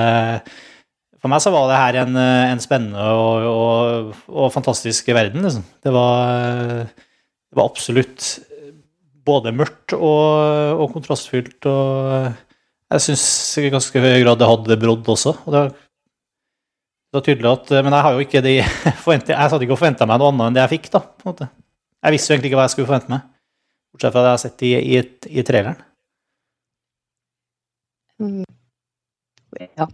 [1.22, 5.44] for meg så var det her en, en spennende og, og, og, fantastisk verden.
[5.46, 5.64] Liksom.
[5.82, 8.28] Det, var, det var absolutt
[9.26, 11.66] både mørkt og, og kontrastfylt.
[11.70, 12.28] Og
[12.92, 13.26] jeg syns
[13.62, 15.34] i ganske høy grad det hadde brodd også.
[15.46, 18.56] Og det, det var tydelig at, Men jeg har jo ikke de
[19.04, 20.90] forvente, Jeg hadde ikke forventa meg noe annet enn det jeg fikk.
[20.94, 21.50] da, på en måte.
[22.04, 23.28] Jeg visste jo egentlig ikke hva jeg skulle forvente meg,
[23.94, 24.98] bortsett fra det jeg har sett i, i,
[25.40, 25.78] i traileren.
[28.22, 28.44] Mm.
[29.56, 29.86] Ja,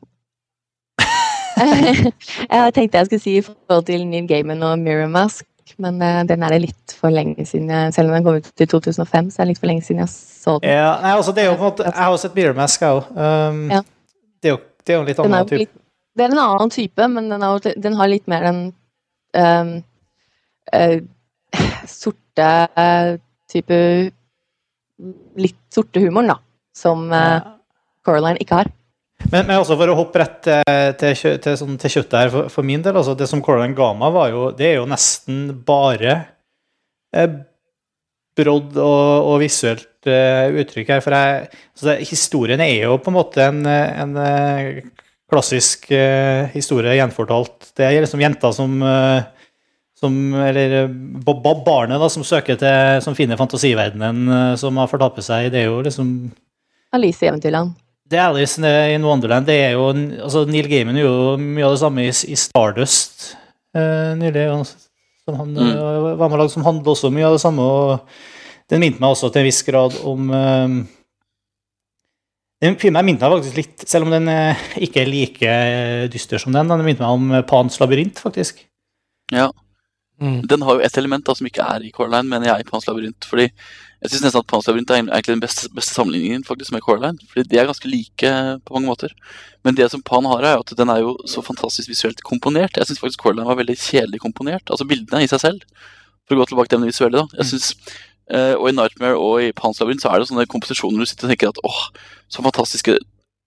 [2.52, 5.46] jeg tenkte jeg skulle si i forhold til Neil Gaiman og Mirror Mask,
[5.82, 8.64] men uh, den er det litt for lenge siden jeg, Selv om den kom ut
[8.64, 10.72] i 2005, så er det litt for lenge siden jeg så den.
[10.72, 12.98] Ja, nei, altså, det er jo på en måte, jeg har sett Mirror Mask, jeg
[12.98, 13.12] òg.
[13.16, 13.80] Um, ja.
[14.42, 15.62] det, er jo, det er jo en litt annen type.
[15.64, 15.74] Litt,
[16.12, 18.62] det er en annen type, men den har, den har litt mer den
[19.38, 19.72] um,
[20.76, 20.98] uh,
[22.00, 23.14] sorte uh,
[23.52, 23.84] type
[25.34, 26.36] Litt sorte humoren, da,
[26.78, 27.08] som
[28.06, 28.68] Coraline ikke har.
[29.32, 32.52] Men, men også for å hoppe rett til, til, til, sånn, til kjøttet her, for,
[32.52, 35.46] for, min del, altså det som Coraline ga meg, var jo, det er jo nesten
[35.64, 36.16] bare
[37.16, 37.38] eh,
[38.36, 41.04] brodd og, og visuelt eh, uttrykk her.
[41.04, 44.18] For jeg, altså det, historien er jo på en måte en, en
[45.32, 47.72] klassisk eh, historie gjenfortalt.
[47.72, 48.74] Det er liksom jenter som,
[49.96, 50.90] som Eller
[51.32, 55.48] barnet da, som søker til Som finner fantasiverdenen som har fortapt seg.
[55.54, 56.12] Det er jo liksom
[56.92, 57.72] Alice i Eventyrland.
[58.12, 59.46] Det er Alice in Wonderland.
[59.48, 59.88] Det er jo,
[60.26, 63.30] altså Neil Gaiman gjorde jo mye av det samme i, i Stardust
[63.76, 64.48] uh, nylig.
[65.22, 66.18] Som han mm.
[66.18, 67.62] var med lag som handlet også mye av det samme.
[67.64, 70.74] og Den minte meg også til en viss grad om eh,
[72.66, 75.54] Den filmen minte meg faktisk litt, selv om den eh, ikke er like
[76.10, 78.64] dyster som den, den minte meg om Pans labyrint, faktisk.
[79.30, 79.46] Ja.
[80.18, 80.42] Mm.
[80.50, 82.90] Den har jo et element da som ikke er i Coraline, mener jeg, i Pans
[82.90, 83.30] labyrint.
[83.30, 83.46] Fordi
[84.02, 87.22] jeg syns nesten at Pans labyrint er egentlig den beste, beste sammenligningen faktisk med Coraline.
[87.30, 88.30] Fordi de er ganske like
[88.66, 89.12] på mange måter.
[89.62, 92.74] Men det som Pan har, er at den er jo så fantastisk visuelt komponert.
[92.76, 94.66] Jeg syns faktisk Coraline var veldig kjedelig komponert.
[94.66, 95.86] Altså bildene i seg selv.
[96.26, 97.38] For å gå tilbake til det visuelle, da.
[97.38, 97.94] Jeg synes,
[98.34, 101.28] eh, og i Nightmare og i Pans labyrint så er det sånne komposisjoner du sitter
[101.28, 101.82] og tenker at åh,
[102.26, 102.98] så fantastiske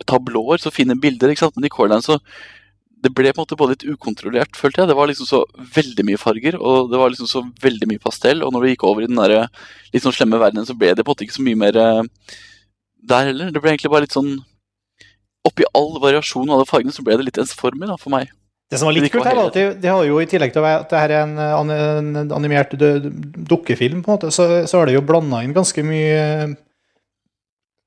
[0.07, 1.35] tablåer, så fine bilder.
[1.35, 1.59] ikke sant?
[1.59, 2.21] Men i Coraline så
[3.05, 4.89] det ble på en måte både litt ukontrollert, følte jeg.
[4.91, 5.43] Det var liksom så
[5.75, 8.41] veldig mye farger, og det var liksom så veldig mye pastell.
[8.45, 9.35] Og når det gikk over i den der
[9.93, 12.01] litt sånn slemme verdenen, så ble det på en måte ikke så mye mer eh,
[13.13, 13.51] der heller.
[13.53, 14.33] Det ble egentlig bare litt sånn
[15.45, 18.31] Oppi all variasjon og alle fargene, så ble det litt ensformig da, for meg.
[18.73, 20.63] Det som var litt kult, her var at de, de har jo i tillegg til
[20.63, 21.35] å være- at det her er en,
[21.69, 23.11] eh, en animert dø-
[23.51, 26.55] dukkefilm, på en måte, så, så har de jo blanda inn ganske mye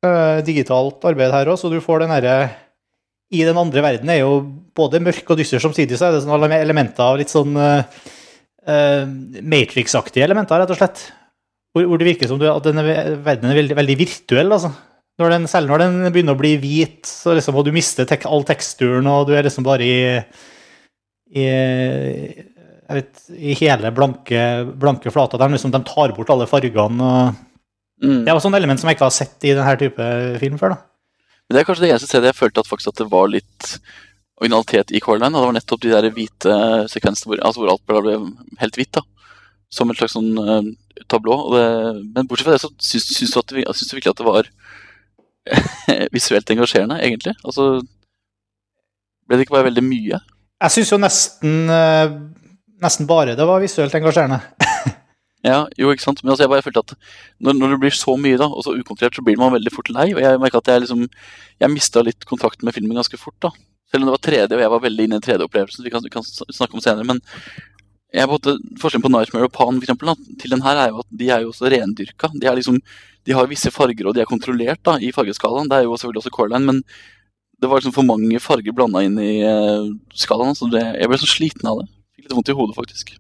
[0.07, 2.37] øh, digitalt arbeid her òg, så du får den herre
[3.35, 4.39] I den andre verden er jo
[4.79, 7.83] både mørk og dyster samtidig, så er det sånne elementer av litt sånn øh,
[9.45, 11.03] Matrix-aktige elementer, rett og slett.
[11.75, 12.85] Hvor, hvor det virker som du, at denne
[13.25, 14.73] verdenen er veldig, veldig virtuell, altså.
[15.19, 18.25] Når den, selv når den begynner å bli hvit, så liksom, og du mister tek
[18.31, 19.99] all teksturen, og du er liksom bare i
[21.29, 24.41] i, jeg vet, i hele blanke,
[24.81, 25.37] blanke flata.
[25.37, 27.05] De, liksom, de tar bort alle fargene.
[27.05, 27.45] Og
[27.99, 28.21] Mm.
[28.23, 30.05] det var sånn element som jeg ikke har sett i denne type
[30.39, 30.71] film før.
[30.71, 30.77] da.
[31.49, 33.69] Men det er kanskje det eneste stedet jeg følte at faktisk at det var litt
[34.39, 35.33] originalitet i Coraline.
[35.33, 36.57] Og det var nettopp de der hvite
[36.93, 38.19] sekvensene hvor, altså hvor alt ble,
[38.61, 38.99] helt hvitt.
[38.99, 39.05] da.
[39.73, 40.61] Som et slags sånn uh,
[41.09, 41.39] tablå.
[41.55, 41.65] Det,
[42.15, 44.51] men bortsett fra det, så syns, syns, du du virkelig at det var
[46.17, 47.37] visuelt engasjerende, egentlig?
[47.45, 47.79] Altså
[49.29, 50.21] Ble det ikke bare veldig mye?
[50.65, 52.15] Jeg syns jo nesten, øh,
[52.81, 54.41] nesten bare det var visuelt engasjerende.
[55.47, 56.25] Ja, jo, ikke sant.
[56.25, 56.95] Men altså, jeg bare følte at
[57.39, 59.91] når, når det blir så mye da, og så ukontrollert, så blir man veldig fort
[59.95, 60.11] lei.
[60.17, 61.07] Og jeg merka at jeg liksom
[61.59, 63.51] Jeg mista litt kontakten med filmen ganske fort, da.
[63.91, 66.13] Selv om det var 3D, og jeg var veldig inne i 3D-opplevelsen, vi kan, vi
[66.13, 67.07] kan snakke om senere.
[67.09, 67.23] Men
[68.15, 71.03] jeg måtte, forskjellen på Nightmare og Pan for eksempel, da, til den her er jo
[71.03, 72.31] at de er jo også rendyrka.
[72.35, 72.79] De, er liksom,
[73.27, 75.71] de har visse farger, og de er kontrollert da, i fargeskalaen.
[75.71, 76.83] Det er jo selvfølgelig også Coraline, men
[77.59, 80.57] det var liksom for mange farger blanda inn i uh, skalaen.
[80.59, 81.89] Så det, jeg ble så sliten av det.
[82.17, 83.17] Fikk litt vondt i hodet, faktisk.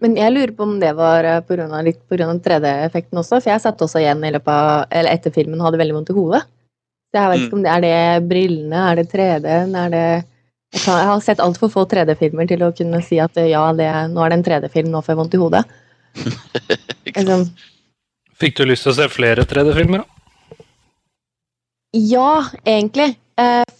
[0.00, 2.30] Men jeg lurer på om det var eh, på grunn av, litt pga.
[2.44, 5.80] 3D-effekten også, for jeg satt også igjen i løpet av, eller etter filmen og hadde
[5.82, 6.42] veldig vondt i hodet.
[7.10, 10.04] Så jeg vet ikke om det er det brillene, er det 3D-en, er det
[10.70, 13.64] Jeg, kan, jeg har sett altfor få 3D-filmer til å kunne si at eh, ja,
[13.74, 15.64] det, nå er det en 3D-film, nå får jeg vondt i hodet.
[17.10, 17.48] Liksom,
[18.40, 20.64] Fikk du lyst til å se flere 3D-filmer, da?
[21.98, 23.16] Ja, egentlig.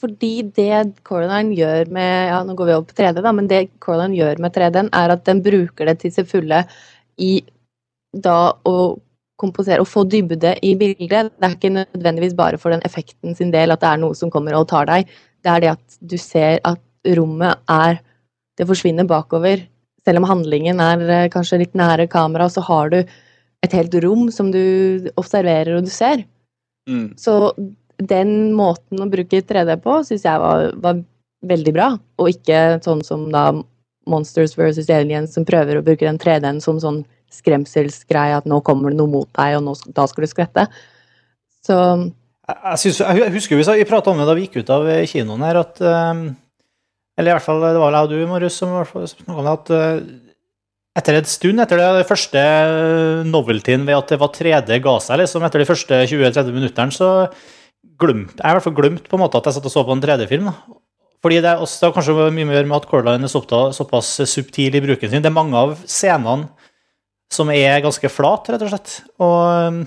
[0.01, 3.67] Fordi det Coraline gjør med Ja, nå går vi over på 3D, da, men det
[3.85, 6.65] Coraline gjør med 3D-en, er at den bruker det til sin fulle
[7.21, 7.33] i
[8.17, 8.77] da å
[9.41, 11.33] komposere og få dybde i bildet.
[11.37, 14.33] Det er ikke nødvendigvis bare for den effekten sin del at det er noe som
[14.33, 15.09] kommer og tar deg.
[15.41, 16.81] Det er det at du ser at
[17.17, 18.01] rommet er
[18.59, 19.63] Det forsvinner bakover.
[20.05, 22.99] Selv om handlingen er eh, kanskje litt nære kamera, så har du
[23.65, 26.27] et helt rom som du observerer og du ser.
[26.91, 27.17] Mm.
[27.17, 27.55] Så
[28.09, 31.03] den måten å bruke 3D på syns jeg var, var
[31.47, 33.51] veldig bra, og ikke sånn som da
[34.11, 34.89] Monsters vs.
[34.91, 39.11] Aliens som prøver å bruke den 3D-en som sånn skremselsgreie at nå kommer det noe
[39.11, 40.67] mot deg, og nå, da skal du skvette.
[41.67, 41.77] Så
[42.51, 45.45] Jeg, synes, jeg husker vi, vi prata om det da vi gikk ut av kinoen
[45.47, 46.25] her, at eh,
[47.21, 49.73] Eller i hvert fall det var jeg og du, Marius, som snakka om det, at
[49.77, 50.03] eh,
[50.99, 52.43] etter en stund, etter det første
[53.29, 57.11] noveltyen ved at det var 3D ga seg, liksom, etter de første 20-30 minuttene, så
[58.01, 59.97] glemte jeg i hvert fall glemt på en måte at jeg satt og så på
[59.97, 60.49] en 3D-film.
[61.21, 64.15] Fordi det, er også, det har kanskje mye gjøre med at Coraline er såpass, såpass
[64.31, 65.21] subtil i bruken sin.
[65.21, 66.49] Det er mange av scenene
[67.31, 68.95] som er ganske flate, rett og slett.
[69.23, 69.83] Og,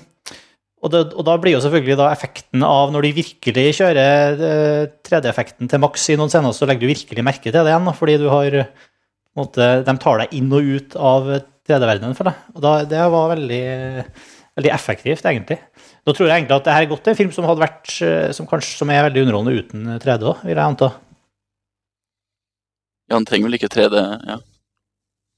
[0.83, 4.83] og, det, og da blir jo selvfølgelig da effekten av når de virkelig kjører eh,
[5.09, 8.19] 3D-effekten til maks i noen scener, så legger du virkelig merke til det igjen, fordi
[8.21, 8.59] du har
[9.33, 11.33] måte, De tar deg inn og ut av
[11.65, 12.47] 3D-verdenen for deg.
[12.53, 13.65] Og da, det var veldig,
[14.59, 15.59] veldig effektivt, egentlig.
[16.03, 18.31] Nå tror jeg egentlig at det her er godt en film som hadde vært eh,
[18.35, 20.89] som kanskje som er veldig underholdende uten 3D òg, vil jeg anta.
[23.07, 24.39] Ja, han trenger vel ikke 3D, ja.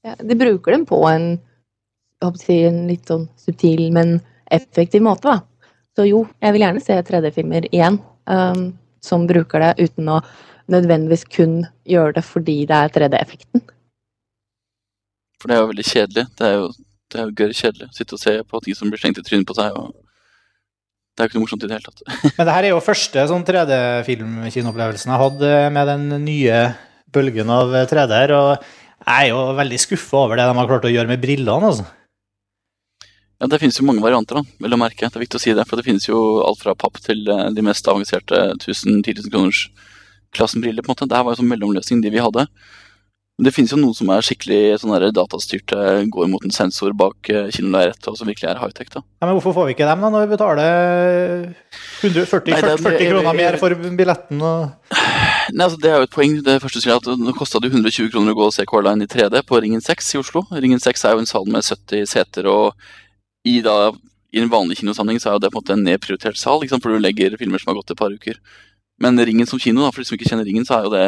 [0.06, 1.28] ja, de bruker dem på en,
[2.40, 4.16] si, en litt sånn subtil, men
[4.54, 5.70] effektiv måte, da.
[5.96, 8.66] Så jo, jeg vil gjerne se 3D-filmer igjen um,
[9.04, 10.18] som bruker det uten å
[10.72, 13.62] nødvendigvis kun gjøre det fordi det er 3D-effekten.
[15.40, 16.26] For det er jo veldig kjedelig.
[16.38, 16.66] Det er jo,
[17.12, 19.24] det er jo gørr kjedelig å sitte og se på ting som blir slengt i
[19.26, 19.78] trynet på seg.
[19.78, 20.05] og
[21.16, 22.02] Det er jo ikke noe morsomt i det hele tatt.
[22.36, 26.58] Men det her er jo første sånn 3D-filmkinoopplevelsen jeg hadde med den nye
[27.16, 28.50] bølgen av 3D-er, og
[29.06, 31.86] jeg er jo veldig skuffa over det de har klart å gjøre med brillene, altså.
[33.40, 35.08] Ja, Det finnes jo mange varianter, da, vel å merke.
[35.08, 37.48] Det er viktig å si det, for det finnes jo alt fra papp til eh,
[37.52, 39.66] de mest avanserte 1000-10 000 kroners
[40.36, 40.84] klassen briller.
[40.84, 41.08] på en måte.
[41.08, 42.46] Det her var jo sånn mellomløsning, de vi hadde.
[43.36, 45.76] Det finnes jo noen som er skikkelig sånn datastyrte,
[46.08, 48.88] går mot en sensor bak eh, kinolerretet, og som virkelig er high-tech.
[48.94, 49.02] da.
[49.20, 50.70] Ja, men hvorfor får vi ikke dem da, når vi betaler
[52.00, 54.40] 140 Nei, det er- 40 kroner mer for billetten?
[54.40, 54.72] og...
[55.52, 56.38] Nei, altså Det er jo et poeng.
[56.46, 59.10] Det første sier at Nå kosta det 120 kroner å gå og se Coreline i
[59.12, 60.46] 3D på Ringen 6 i Oslo.
[60.56, 62.72] Ringen 6 er jo en sal med 70 seter, og
[63.46, 63.92] i, da,
[64.32, 66.80] i en vanlig kinosammenheng så er jo det på en måte en nedprioritert sal, liksom,
[66.80, 68.40] for du legger filmer som har gått et par uker.
[68.98, 71.06] Men Ringen som kino, da, for de som ikke kjenner Ringen, så er jo det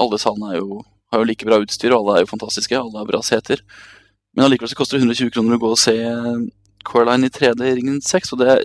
[0.00, 0.80] Alle salene er jo,
[1.12, 2.78] har jo like bra utstyr, og alle er jo fantastiske.
[2.78, 3.62] Alle har bra seter.
[4.36, 5.96] Men allikevel så koster det 120 kroner å gå og se
[6.86, 8.58] Coraline i 3D i Ringen 6, og det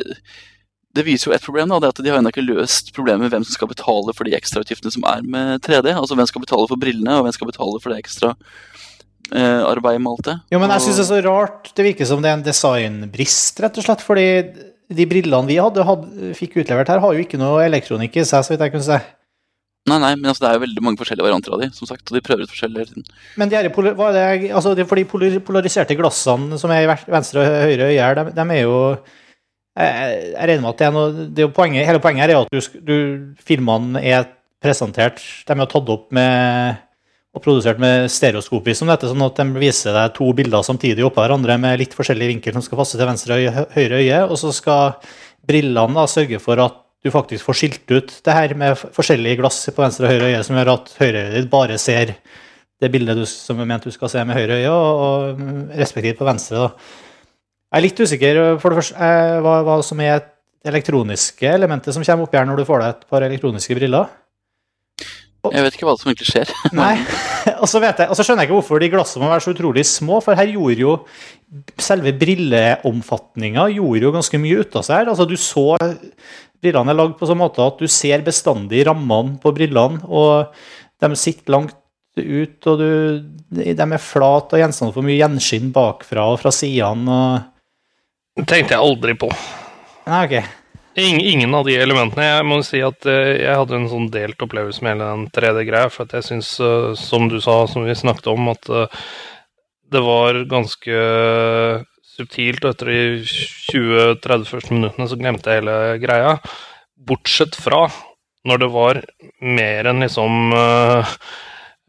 [0.91, 3.23] det viser jo et problem, da, det er at de har ennå ikke løst problemet
[3.23, 5.93] med hvem som skal betale for de ekstrautgiftene som er med 3D.
[5.93, 8.33] Altså hvem skal betale for brillene, og hvem skal betale for det ekstra
[9.31, 10.35] eh, arbeidet med alt det.
[10.51, 11.71] Jo, men jeg syns det er så rart.
[11.77, 14.03] Det virker som det er en designbrist, rett og slett.
[14.03, 14.27] Fordi
[14.91, 18.43] de brillene vi hadde, hadde, fikk utlevert her, har jo ikke noe elektronikk i seg,
[18.43, 18.99] så vidt jeg kunne se.
[19.89, 22.03] Nei, nei, men altså, det er jo veldig mange forskjellige varianter av de, som sagt,
[22.05, 23.07] og de prøver ut forskjellig hele tiden.
[23.41, 27.41] Men de, er, hva det, altså de, for de polariserte glassene som er i venstre
[27.41, 28.77] og høyre øye her, de, de er jo
[29.79, 32.51] jeg, regner med at det er noe det er poenget, Hele poenget her er at
[32.51, 32.95] du, du,
[33.39, 34.25] filmene er
[34.61, 36.81] presentert De er tatt opp med
[37.31, 41.23] og produsert med stereoskopi, som dette, sånn at de viser deg to bilder samtidig oppå
[41.23, 44.51] hverandre med litt forskjellig vinkel som skal passe til venstre og høyre øye, og så
[44.51, 44.97] skal
[45.47, 49.63] brillene da sørge for at du faktisk får skilt ut det her med forskjellige glass
[49.73, 52.15] på venstre og høyre øye, som gjør at høyreøyet ditt bare ser
[52.81, 56.21] det bildet du, som er ment du skal se med høyre øye, og, og respektivt
[56.21, 56.67] på venstre.
[56.67, 56.99] da.
[57.71, 61.95] Jeg er litt usikker for det første, eh, hva, hva som er det elektroniske elementet
[61.95, 64.09] som kommer opp her når du får deg et par elektroniske briller.
[65.41, 66.51] Jeg vet ikke hva som egentlig skjer.
[66.77, 66.93] Nei,
[67.55, 69.53] og så, vet jeg, og så skjønner jeg ikke hvorfor de glassene må være så
[69.55, 70.91] utrolig små, for her gjorde jo
[71.81, 75.09] selve brilleomfatninga gjorde jo ganske mye ut av seg her.
[75.15, 75.65] Altså, du så
[76.61, 80.53] Brillene er lagd på sånn måte at du ser bestandig rammene på brillene, og
[81.01, 81.77] de sitter langt
[82.19, 82.89] ut, og du,
[83.55, 87.07] de er flate og gjenstander for mye gjenskinn bakfra og fra sidene.
[87.09, 88.41] og...
[88.41, 89.31] Det tenkte jeg aldri på.
[90.07, 90.35] Nei, ok.
[91.01, 92.25] Ingen, ingen av de elementene.
[92.27, 95.91] Jeg må si at eh, jeg hadde en sånn delt opplevelse med hele den 3D-greia.
[95.91, 99.05] For at jeg syns, eh, som du sa, som vi snakket om, at eh,
[99.91, 100.97] det var ganske
[102.17, 102.63] subtilt.
[102.65, 103.01] Og etter de
[103.71, 106.37] 20-30 første minuttene så glemte jeg hele greia.
[107.01, 107.85] Bortsett fra
[108.47, 108.99] når det var
[109.45, 111.17] mer enn liksom uh,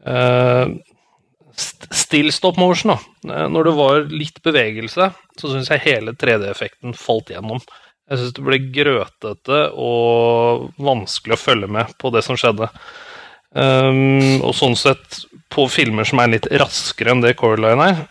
[0.05, 0.73] uh,
[1.53, 3.29] Still stop motion, da.
[3.29, 7.61] Eh, Når det var litt bevegelse, så syns jeg hele 3D-effekten falt gjennom.
[8.09, 12.71] Jeg syns det ble grøtete og vanskelig å følge med på det som skjedde.
[13.53, 15.19] Um, og sånn sett,
[15.53, 18.01] på filmer som er litt raskere enn det Coraline er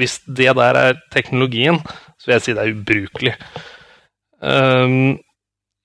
[0.00, 1.78] Hvis det der er teknologien,
[2.18, 3.34] så vil jeg si det er ubrukelig.
[4.40, 5.14] Um,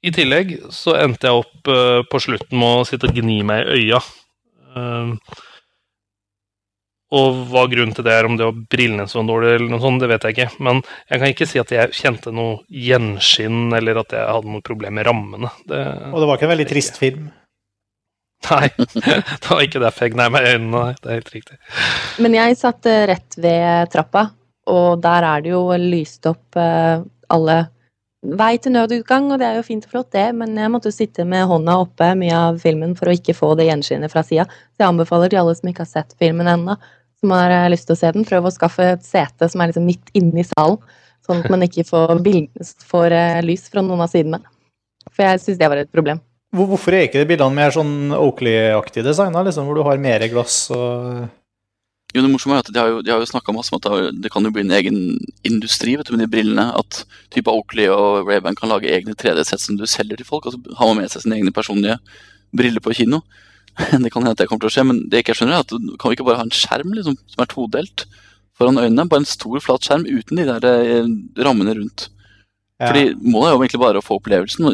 [0.04, 3.68] I tillegg så endte jeg opp uh, på slutten med å sitte og gni meg
[3.68, 4.02] i øya.
[4.76, 5.16] Um,
[7.10, 9.82] og hva grunnen til det er, om det var brillene som var dårlige, eller noe
[9.82, 10.50] sånt, det vet jeg ikke.
[10.66, 14.66] Men jeg kan ikke si at jeg kjente noe gjenskinn, eller at jeg hadde noe
[14.66, 15.50] problem med rammene.
[15.66, 15.80] Det,
[16.12, 17.32] Og det var ikke en veldig trist film.
[18.48, 18.70] Nei,
[19.06, 20.84] det var ikke derfor jeg gnei meg i øynene.
[21.00, 21.58] Det er helt riktig.
[22.24, 24.30] Men jeg satt eh, rett ved trappa,
[24.70, 27.02] og der er det jo lyst opp eh,
[27.34, 27.58] alle
[28.40, 30.96] vei til nødutgang, og det er jo fint og flott, det, men jeg måtte jo
[30.98, 34.48] sitte med hånda oppe mye av filmen for å ikke få det gjenskinnet fra sida.
[34.76, 36.76] Så jeg anbefaler til alle som ikke har sett filmen ennå,
[37.20, 39.72] som har eh, lyst til å se den, prøv å skaffe et sete som er
[39.72, 40.80] liksom midt inne i salen,
[41.28, 42.50] sånn at man ikke får, bild,
[42.90, 43.14] får
[43.46, 44.40] lys fra noen av sidene.
[45.10, 46.22] For jeg syns det var et problem.
[46.56, 50.26] Hvor- Hvorfor er ikke det bildene mer sånn Oakley-aktig designa, liksom, hvor du har mer
[50.32, 51.30] glass og
[52.16, 54.32] Jo, det morsomme er at De har jo, de jo snakka masse om at det,
[54.34, 54.96] kan jo bli en egen
[55.46, 56.74] industri vet du, med de brillene.
[56.74, 60.48] At type Oakley og Ray-Ban kan lage egne 3D-sett som du selger til folk.
[60.48, 62.00] og så har man med seg sine egne personlige
[62.52, 63.22] briller på kino.
[63.78, 65.64] Det kan hende at det kommer til å skje, men det jeg ikke skjønner er
[65.64, 65.70] at
[66.02, 68.08] kan vi ikke bare ha en skjerm liksom, som er todelt
[68.58, 69.06] foran øynene?
[69.08, 71.14] Bare en stor, flat skjerm uten de der eh,
[71.46, 72.10] rammene rundt.
[72.80, 72.88] Ja.
[72.92, 74.70] Fordi Målet er jo egentlig bare å få opplevelsen.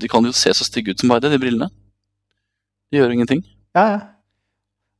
[0.00, 1.68] De kan jo se så stygge ut som bare det, de brillene.
[2.90, 3.44] De gjør ingenting.
[3.76, 4.00] Ja, ja.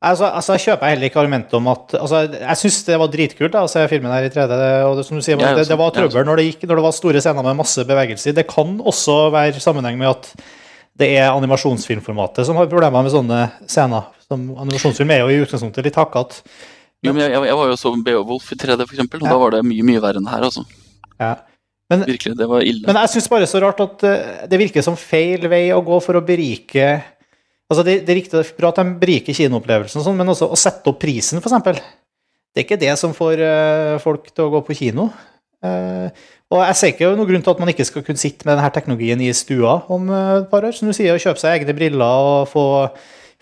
[0.01, 3.53] Altså, altså, jeg kjøper heller ikke argumentet om at altså, Jeg syns det var dritkult
[3.53, 4.55] da, å se filmen her i 3D.
[4.89, 6.85] Og det, som du sier, ja, det, det var trøbbel når det, gikk, når det
[6.87, 8.33] var store scener med masse bevegelse.
[8.37, 10.31] Det kan også være sammenheng med at
[11.01, 14.09] det er animasjonsfilmformatet som har problemer med sånne scener.
[14.25, 16.41] Som animasjonsfilm er jo i utgangspunktet litt hakkete.
[17.05, 19.35] Jo, men jeg, jeg, jeg var jo så Beowulf i 3D, for eksempel, og Ja.
[19.37, 20.49] da var det mye mye verre enn det her.
[20.49, 20.65] altså.
[21.21, 21.35] Ja.
[21.91, 22.87] Men, Virkelig, det var ille.
[22.87, 25.99] men jeg syns bare så rart at eh, det virker som feil vei å gå
[26.05, 27.01] for å berike
[27.71, 30.91] Altså, det, det er riktig bra at de beriker kinoopplevelsen, sånn, men også å sette
[30.91, 31.77] opp prisen, f.eks.
[32.51, 35.05] Det er ikke det som får eh, folk til å gå på kino.
[35.63, 38.57] Eh, og jeg ser ikke noen grunn til at man ikke skal kunne sitte med
[38.57, 40.75] denne teknologien i stua om et par år.
[40.75, 42.65] Som du sier, å kjøpe seg egne briller og få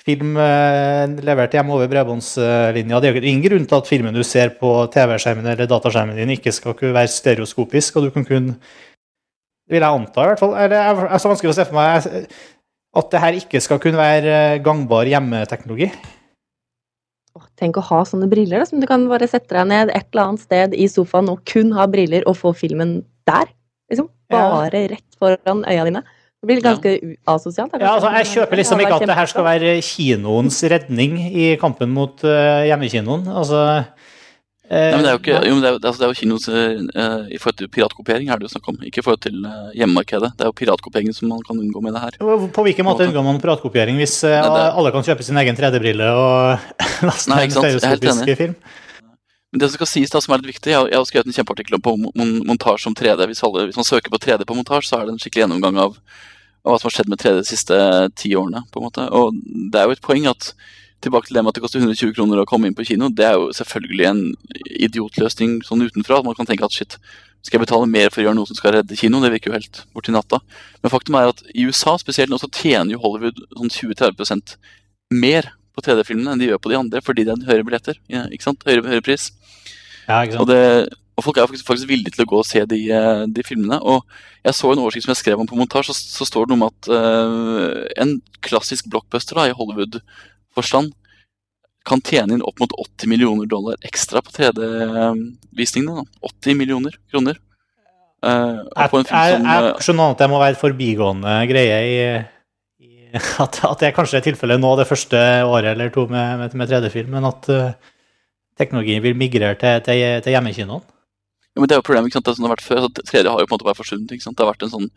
[0.08, 3.00] film eh, levert hjemme over bredbåndslinja.
[3.00, 6.36] Det er jo ingen grunn til at filmen du ser på TV-skjermen eller dataskjermen din,
[6.36, 8.52] ikke skal kunne være stereoskopisk, og du kan kun
[9.68, 10.54] vil jeg anta, i hvert fall.
[10.72, 12.06] Det er så vanskelig å se for meg
[12.98, 15.90] at det her ikke skal kunne være gangbar hjemmeteknologi.
[17.58, 20.24] Tenk å ha sånne briller, da, som du kan bare sette deg ned et eller
[20.24, 23.50] annet sted i sofaen og kun ha briller og få filmen der.
[23.90, 24.08] Liksom.
[24.32, 24.88] Bare ja.
[24.94, 26.02] rett foran øya dine.
[26.38, 27.14] Det blir ganske ja.
[27.34, 27.72] asosialt.
[27.82, 31.90] Ja, altså, jeg kjøper liksom ikke at det her skal være kinoens redning i kampen
[31.90, 33.24] mot uh, hjemmekinoen.
[33.40, 33.88] Altså uh,
[34.70, 37.26] Nei, men det er jo, ikke, jo, det er, altså, det er jo kinos uh,
[37.26, 39.40] i forhold til piratkopiering er det jo snakk om, ikke i forhold til
[39.74, 40.30] hjemmemarkedet.
[40.38, 42.20] Det er jo piratkopiering som man kan unngå med det her.
[42.54, 44.68] På hvilken måte unngår man piratkopiering hvis Nei, er...
[44.68, 46.70] alle kan kjøpe sin egen 3D-brille og
[47.08, 48.54] laste ned en stereoskopisk film?
[49.52, 51.36] Men det som skal sies da, som er litt viktig, Jeg, jeg har skrevet en
[51.36, 51.94] kjempeartikkel på
[52.48, 53.28] montasje om 3D.
[53.30, 55.78] Hvis, alle, hvis, man søker på 3D på montasje, så er det en skikkelig gjennomgang
[55.80, 55.94] av,
[56.64, 57.78] av, hva som har skjedd med 3D de siste
[58.20, 58.66] ti årene.
[58.72, 59.06] på en måte.
[59.08, 59.38] Og
[59.72, 60.52] det er jo et poeng at
[61.04, 63.26] tilbake til det med at det koster 120 kroner å komme inn på kino, det
[63.28, 64.22] er jo selvfølgelig en
[64.88, 66.18] idiotløsning sånn utenfra.
[66.18, 66.98] at Man kan tenke at shit,
[67.46, 69.20] skal jeg betale mer for å gjøre noe som skal redde kino?
[69.22, 70.40] Det virker jo helt borti natta.
[70.82, 74.58] Men faktum er at i USA spesielt nå så tjener jo Hollywood sånn 20-30%
[75.14, 78.00] mer på 3D-filmene enn de gjør på de andre, fordi det er en høyere billetter.
[78.10, 78.64] Ikke sant?
[78.66, 79.30] Høyere, høyere pris.
[80.08, 80.42] Ja, ikke sant?
[80.42, 80.60] Og, det,
[81.14, 83.80] og, folk er faktisk, faktisk, villige til å gå og se de, eh, de, filmene.
[83.80, 84.02] Og
[84.46, 86.60] jeg så en oversikt som jeg skrev om på montasje, så, så står det noe
[86.60, 90.94] om at uh, en klassisk blockbuster da, i Hollywood-forstand
[91.88, 96.04] kan tjene inn opp mot 80 millioner dollar ekstra på 3D-visningene.
[96.26, 97.38] 80 millioner kroner.
[98.18, 101.98] Uh, jeg, jeg, jeg skjønner at det må være forbigående greie i
[103.44, 106.70] at, at, det kanskje er tilfellet nå det første året eller to med, med, med
[106.70, 107.94] 3D-film, men at uh,
[108.58, 110.86] teknologien vil migrere til, til, til hjemmekinoen.
[111.54, 112.28] Ja, men Det er jo problemet, ikke sant?
[112.28, 112.82] det som det har vært før.
[112.84, 114.12] Altså, 3D har jo på en måte vært forsvunnet.
[114.14, 114.36] ikke sant?
[114.38, 114.90] Det har vært en sånn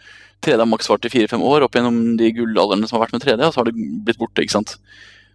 [0.45, 3.23] 3D har maks vart i fire-fem år opp gjennom de gullalderne som har vært med
[3.25, 4.43] 3D, og så har det blitt borte.
[4.43, 4.75] ikke sant?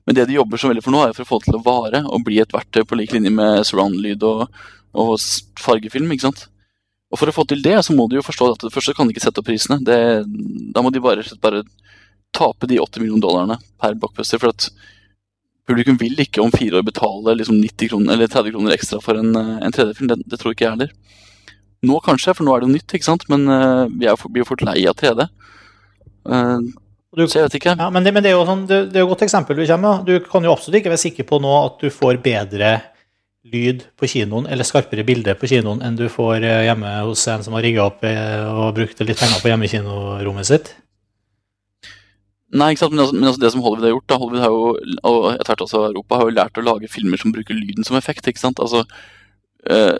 [0.06, 2.04] Men det de jobber så veldig for nå, er for å få til å vare
[2.06, 4.44] og bli et verktøy på lik linje med surround-lyd og,
[4.94, 5.16] og,
[5.58, 6.12] fargefilm.
[6.14, 6.46] ikke sant?
[7.10, 9.08] Og For å få til det, så må de jo forstå at det første kan
[9.10, 9.80] de ikke sette opp prisene.
[9.82, 9.98] Det,
[10.74, 11.64] da må de bare, bare
[12.36, 14.40] tape de 80 millioner dollarene per blockbuster.
[14.42, 14.68] For at
[15.66, 19.18] publikum vil ikke om fire år betale liksom 90 kroner, eller 30 kroner ekstra for
[19.18, 20.10] en, eh, en 3D-film.
[20.12, 21.22] Det, det, tror ikke jeg heller.
[21.86, 23.28] Nå kanskje, for nå er det jo nytt, ikke sant?
[23.32, 25.26] men uh, vi er, blir jo fort lei av 3D.
[26.26, 26.58] Uh,
[27.16, 27.76] du, så jeg vet ikke.
[27.78, 29.58] Ja, men, det, men det, er jo sånn, det, det, er jo et godt eksempel
[29.58, 30.08] du kommer med.
[30.08, 32.72] Du kan jo absolutt ikke være sikker på nå at du får bedre
[33.46, 37.54] lyd på kinoen eller skarpere bilde på kinoen enn du får hjemme hos en som
[37.54, 40.72] har rigga opp og brukt litt penger på hjemmekinorommet sitt.
[42.54, 44.52] Nei, ikke sant, men, altså, men altså det som Hollywood har gjort, da, Hollywood har
[44.54, 47.86] jo, og etter hvert også Europa, har jo lært å lage filmer som bruker lyden
[47.86, 48.28] som effekt.
[48.30, 48.62] ikke sant?
[48.62, 48.84] Altså,
[49.66, 49.96] eh,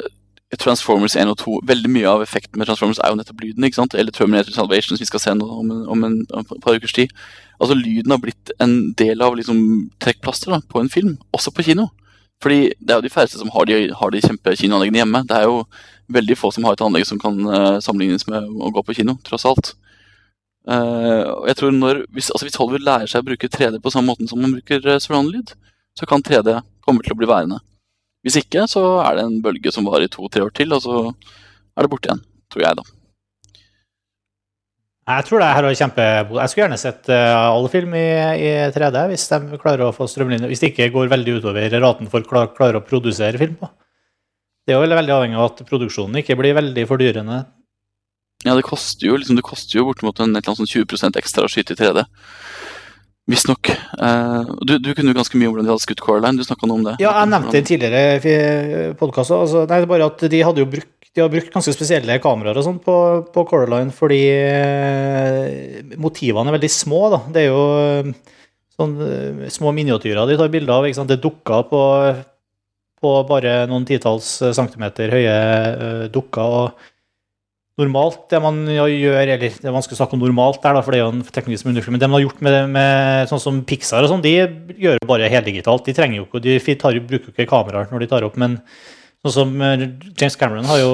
[0.62, 3.66] Transformers 1 og 2, veldig mye av effekten med Transformers er jo nettopp lyden.
[3.66, 3.94] ikke sant?
[3.98, 6.78] Eller Terminator Salvation, som vi skal se nå om en, om en, om et par
[6.78, 7.10] ukers tid.
[7.58, 11.66] Altså, Lyden har blitt en del av liksom, trekkplaster da, på en film, også på
[11.66, 11.88] kino.
[12.42, 15.24] Fordi det er jo de færreste som har de, har de kjempekinoanleggene hjemme.
[15.26, 15.64] Det er jo
[16.14, 19.16] veldig få som har et anlegg som kan uh, sammenlignes med å gå på kino,
[19.26, 19.72] tross alt.
[20.66, 24.10] Uh, jeg tror når, hvis, altså hvis, Hollywood lærer seg å bruke 3D på samme
[24.10, 25.54] måten som man bruker uh, surround-lyd,
[25.96, 27.60] så kan 3D komme til å bli værende.
[28.26, 30.98] Hvis ikke, så er det en bølge som varer i to-tre år til, og så
[31.06, 32.24] er det borte igjen.
[32.50, 32.86] Tror jeg, da.
[35.06, 36.04] Jeg tror det her er kjempe...
[36.34, 38.06] Jeg skulle gjerne sett uh, all film i,
[38.42, 40.50] i, 3D, hvis de klarer å få strømlinjer.
[40.50, 43.70] Hvis det ikke går veldig utover raten for å klare å produsere film på.
[44.66, 47.44] Det er jo veldig avhengig av at produksjonen ikke blir veldig fordyrende
[48.44, 51.50] ja, det koster jo, liksom, det koster jo bortimot en, et sånn 20 ekstra å
[51.50, 52.04] skyte i 3D.
[53.26, 53.72] Visstnok.
[53.98, 56.38] Uh, du, du kunne jo ganske mye om hvordan de hadde skutt Coraline.
[56.38, 56.92] Du snakka noe om det.
[57.02, 59.34] Ja, jeg nevnte det i tidligere podkast.
[59.34, 62.18] Altså, nei, det er bare at de hadde jo brukt de har brukt ganske spesielle
[62.20, 62.94] kameraer og sånt på,
[63.32, 66.98] på Coraline fordi eh, motivene er veldig små.
[67.14, 67.20] da.
[67.32, 68.10] Det er jo eh,
[68.76, 68.92] sånn
[69.54, 70.88] små miniatyrer de tar bilder av.
[70.88, 71.08] ikke sant?
[71.08, 71.80] Det dukker på,
[73.00, 74.28] på bare noen titalls
[74.58, 75.38] centimeter høye
[76.12, 76.58] dukker.
[76.60, 76.92] og
[77.80, 81.00] normalt, det man gjør Eller det er vanskelig å snakke om normalt der, for det
[81.00, 84.06] er jo en teknisk undersøkelse, men det man har gjort med, med sånn som Pixar
[84.06, 84.32] og sånn, de
[84.80, 85.84] gjør bare heldigitalt.
[85.88, 88.56] De trenger jo ikke, de tar, bruker jo ikke kameraer når de tar opp, men
[89.24, 89.84] sånn som eh,
[90.16, 90.90] James Cameron har jo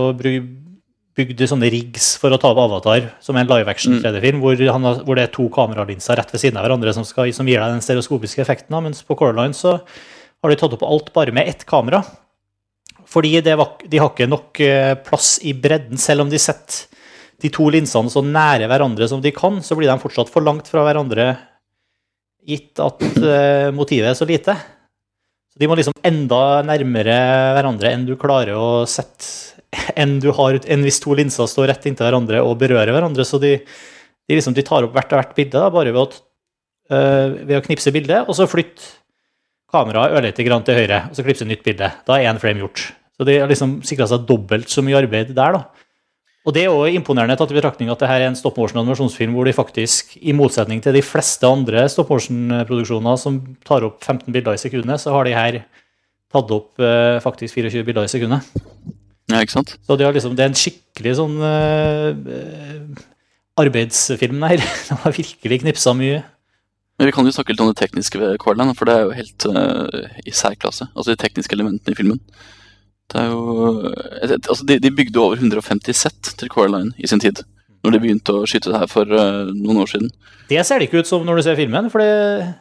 [1.18, 4.43] bygd sånne rigs for å ta opp Avatar, som er en live action 3D-film, mm.
[4.43, 7.61] hvor, hvor, det er to kameralinser rett ved siden av hverandre som, skal, som gir
[7.61, 8.78] deg den stereoskopiske effekten.
[8.83, 12.01] mens på Coraline så har de tatt opp alt bare med ett kamera.
[13.13, 16.01] Fordi var, de har ikke nok eh, plass i bredden.
[16.01, 16.89] Selv om de setter
[17.43, 20.71] de to linsene så nære hverandre som de kan, så blir de fortsatt for langt
[20.71, 21.33] fra hverandre,
[22.47, 24.55] gitt at uh, motivet er så lite.
[25.53, 27.17] Så De må liksom enda nærmere
[27.59, 29.51] hverandre enn du klarer å sette
[29.99, 33.27] enn du har enn hvis to linser står rett inntil hverandre og berører hverandre.
[33.27, 37.39] Så de, de, liksom, de tar opp hvert og hvert bilde bare ved å uh,
[37.43, 39.01] ved å knipse bildet, og så flytte
[39.73, 41.89] kameraet ørlite grann til høyre, og så klipse nytt bilde.
[42.07, 42.91] Da er én frame gjort.
[43.19, 45.89] Så de har liksom sikra seg dobbelt så mye arbeid der, da.
[46.43, 48.81] Og det er jo imponerende tatt i betraktning at det her er en stop motion
[48.81, 54.03] animasjonsfilm hvor de faktisk, i motsetning til de fleste andre stop motion-produksjoner som tar opp
[54.03, 55.61] 15 bilder i sekundet, så har de her
[56.33, 58.49] tatt opp eh, faktisk 24 bilder i sekundet.
[59.31, 59.77] Ja, ikke sant?
[59.87, 63.03] Så de har liksom, det er en skikkelig sånn eh,
[63.63, 64.65] arbeidsfilm der.
[64.89, 66.23] De har virkelig knipsa mye.
[66.99, 69.15] Men vi kan jo snakke litt om det tekniske ved Quarland, for det er jo
[69.17, 70.91] helt eh, i særklasse.
[70.93, 72.21] Altså de tekniske elementene i filmen.
[73.13, 73.93] Det er jo
[74.25, 77.43] et- Altså, de, de bygde over 150 sett til Coraline i sin tid.
[77.85, 80.11] Når de begynte å skyte det her for uh, noen år siden.
[80.49, 82.55] Det ser det ikke ut som når du ser filmen, for det,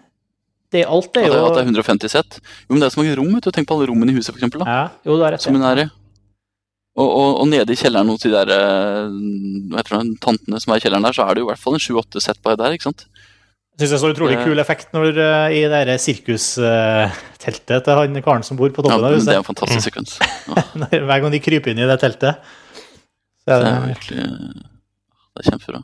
[0.74, 2.40] det alt er jo det, at det er 150 sett.
[2.42, 3.32] Jo, men det er så mange rom.
[3.36, 3.52] vet du.
[3.54, 4.70] Tenk på alle rommene i huset, for eksempel, da.
[4.72, 5.44] Ja, jo, det er rett.
[5.46, 5.88] Som hun er i.
[7.00, 9.08] Og, og, og nede i kjelleren hos de der uh,
[9.72, 11.62] hva heter det, tantene som er i kjelleren der, så er det jo i hvert
[11.64, 13.06] fall en sju-åtte sett bare der, ikke sant?
[13.82, 18.20] Syns det er så utrolig kul effekt når uh, i det sirkusteltet uh, til han
[18.22, 20.20] karen som bor på toppen men det er en fantastisk sekvens.
[20.92, 22.44] Hver gang de kryper inn i det teltet.
[23.42, 25.82] Så Det er er det, virkelig Det er kjempebra.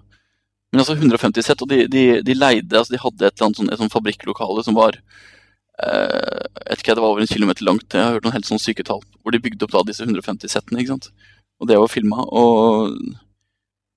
[0.69, 3.61] Men altså 150 sett, og de, de, de leide altså De hadde et eller annet
[3.63, 7.87] sånn, sånn fabrikklokale som var uh, jeg vet ikke, Det var over en kilometer langt.
[7.89, 9.01] Jeg har hørt noen helt sånn syke tall.
[9.23, 10.83] Hvor de bygde opp da disse 150 settene.
[10.83, 11.09] ikke sant?
[11.57, 12.29] Og det var filma.
[12.29, 12.93] Og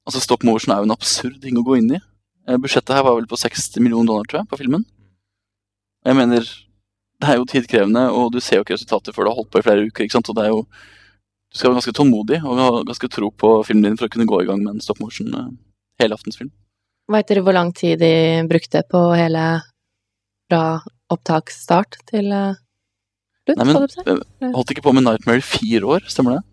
[0.09, 2.01] altså stop motion er jo en absurd ting å gå inn i.
[2.49, 4.85] Eh, Budsjettet her var vel på 60 millioner dollar, tror jeg, på filmen.
[6.07, 6.47] Jeg mener,
[7.21, 9.61] det er jo tidkrevende, og du ser jo ikke resultatet før du har holdt på
[9.61, 10.07] i flere uker.
[10.07, 10.31] ikke sant?
[10.33, 10.65] Og det er jo
[11.51, 14.29] Du skal være ganske tålmodig og ha ganske tro på filmen din for å kunne
[14.31, 15.49] gå i gang med en stop motion eh,
[15.99, 16.53] helaftensfilm.
[17.11, 19.43] Veit dere hvor lang tid de brukte på hele
[20.47, 20.79] fra
[21.11, 22.55] opptaksstart til eh,
[23.43, 23.59] slutt?
[23.59, 26.45] Nei, men holdt ikke på med Nightmare i fire år, stemmer det?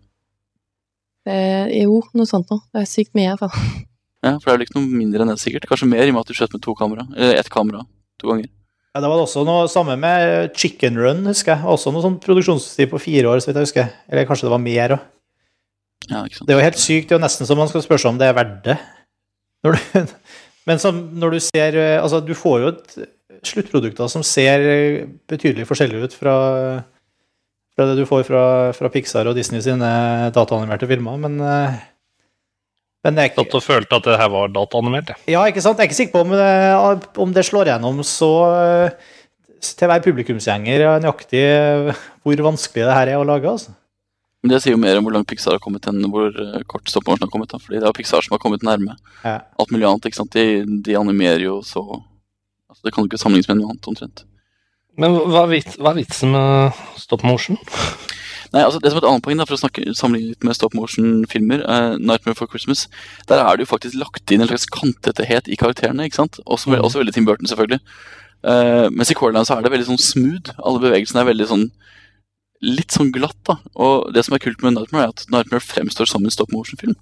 [1.30, 2.66] Eh, jo, noe sånt noe.
[2.74, 3.54] Det er sykt mye, iallfall.
[4.28, 5.66] Ja, For det er vel ikke noe mindre enn det, sikkert.
[5.70, 7.06] Kanskje mer i og med at du skjøt med to kamera.
[7.16, 7.84] Eller ett kamera
[8.20, 8.48] to ganger.
[8.94, 11.68] ja, det var også noe samme med Chicken Run, husker jeg.
[11.70, 13.92] Også noe sånn produksjonstid på fire år, så vidt jeg husker.
[14.10, 15.06] Eller kanskje det var mer òg.
[16.08, 16.22] Ja.
[16.24, 17.08] Det er jo helt sykt.
[17.08, 18.78] Det er jo nesten så man skal spørre seg om det er verdt det.
[19.66, 20.12] Når du,
[20.70, 22.98] men som, når du ser eh, Altså, du får jo et
[23.46, 24.64] sluttprodukter som ser
[25.30, 26.34] betydelig forskjellig ut fra,
[27.74, 28.42] fra det du får fra,
[28.74, 29.90] fra Pixar og Disney sine
[30.34, 31.78] dataanimerte filmer, men eh,
[33.08, 35.80] men det er Satt og følte at det her var dataanimert, ja, ikke sant?
[35.80, 36.52] Jeg er ikke sikker på om det,
[37.24, 39.10] om det slår gjennom så eh,
[39.58, 43.48] til hver publikumsgjenger nøyaktig eh, hvor vanskelig det her er å lage.
[43.50, 43.74] altså.
[44.44, 46.86] Men det sier jo mer om hvor langt Pixar har kommet enn hvor eh, kort
[46.90, 47.50] stop har kommet.
[47.50, 48.94] da, fordi det er Pixar som har kommet nærme
[49.24, 49.40] Ja.
[49.58, 50.06] alt mulig annet.
[50.06, 50.36] ikke sant?
[50.36, 51.82] De, de animerer jo så
[52.70, 54.22] altså, Det kan jo ikke sammenlignes med noe annet, omtrent.
[54.98, 57.58] Men hva er, vits, hva er vitsen med stop motion?
[58.54, 60.56] Nei, altså det som er et annet poeng da, For å snakke, sammenligne litt med
[60.56, 62.86] stop motion-filmer, uh, 'Nightmare for Christmas',
[63.28, 66.06] der er det jo faktisk lagt inn en slags kantethet i karakterene.
[66.08, 66.40] ikke sant?
[66.46, 66.80] Også, mm.
[66.80, 67.80] også veldig Tim Burton, selvfølgelig.
[68.46, 70.54] Uh, mens i Coreland så er det veldig sånn smooth.
[70.62, 71.66] Alle bevegelsene er veldig sånn
[72.64, 73.38] litt sånn glatt.
[73.46, 73.58] da.
[73.76, 76.96] Og det som er kult med 'Nightmare', er at 'Nightmare' fremstår som en stop motion-film.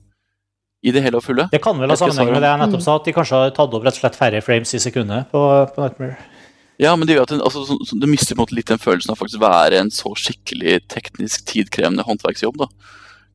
[0.83, 1.49] I det hele og fulle.
[1.51, 3.75] Det kan vel ha sammenheng med det jeg nettopp sa, at de kanskje har tatt
[3.75, 5.41] opp rett og slett færre frames i sekundet på,
[5.75, 6.17] på Nightmare.
[6.83, 8.69] Ja, men det gjør at den, altså, så, så, du mister på en måte litt
[8.69, 12.59] den følelsen av faktisk være en så skikkelig teknisk tidkrevende håndverksjobb.
[12.61, 12.69] da.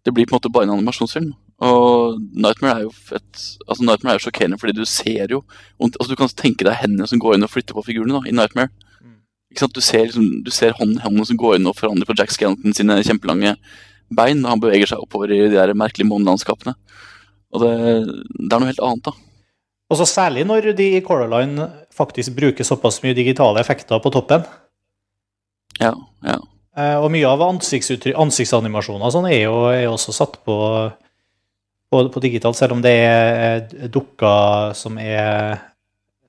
[0.06, 1.32] Det blir på en måte bare en animasjonsfilm.
[1.62, 5.44] Og Nightmare er jo fett, altså Nightmare er jo sjokkerende fordi du ser jo
[5.78, 8.34] altså Du kan tenke deg hendene som går inn og flytter på figurene da, i
[8.34, 8.72] Nightmare.
[9.52, 9.76] Ikke sant?
[9.76, 12.74] Du ser, liksom, du ser hånden, hånden som går inn og forandrer på Jack Skellington
[12.78, 13.58] sine kjempelange
[14.12, 16.74] bein Og han beveger seg oppover i de der merkelige månelandskapene.
[17.52, 17.76] Og det,
[18.40, 19.31] det er noe helt annet, da.
[19.92, 24.46] Og så særlig når de i Coraline faktisk bruker såpass mye digitale effekter på toppen.
[25.82, 25.92] Ja,
[26.24, 26.38] ja.
[26.78, 30.56] Eh, Og mye av ansiktsanimasjoner sånn er jo er også satt på,
[31.92, 35.60] på, på digitalt, selv om det er eh, dukker som er,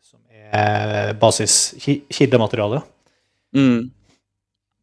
[0.03, 0.19] som
[0.51, 1.77] er basis
[2.11, 2.83] kildemateriale.
[3.55, 3.93] Mm.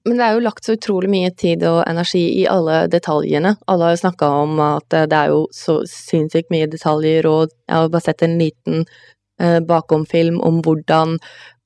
[0.10, 3.53] Men det er jo lagt så utrolig mye tid og energi i alle detaljene.
[3.70, 7.53] Alle har jo snakka om at eh, det er jo så sinnssykt mye detaljer, og
[7.53, 8.88] jeg har bare sett en liten
[9.41, 11.20] eh, bakomfilm om hvordan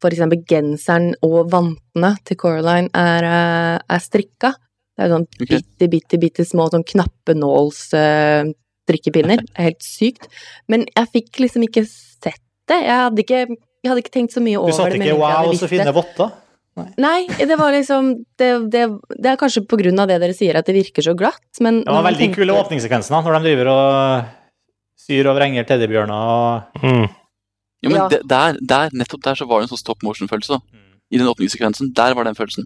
[0.03, 4.51] for eksempel genseren og vantene til Coraline er, eh, er strikka.
[4.93, 8.51] Det er jo sånn bitte, bitte, bitte små sånn knappenåls eh.
[8.83, 10.25] Det er helt sykt.
[10.67, 12.81] Men jeg fikk liksom ikke sett det.
[12.83, 14.89] Jeg hadde ikke, jeg hadde ikke tenkt så mye over det.
[14.91, 14.99] det.
[14.99, 16.42] med ikke 'wow, så fine votter'?
[16.97, 18.07] Nei, det var liksom
[18.37, 18.83] Det, det,
[19.21, 21.81] det er kanskje på grunn av det dere sier, at det virker så glatt, men
[21.83, 24.25] Det var veldig tenker- kule åpningssekvensen da, når de driver og
[24.97, 27.09] syr og vrenger teddybjørner og Mm.
[27.83, 28.07] Ja, men Ja.
[28.07, 30.47] det- der, der, nettopp der så var det en sånn stop motion-følelse.
[30.57, 30.59] da.
[31.11, 31.93] I den åpningssekvensen.
[31.93, 32.65] Der var den følelsen.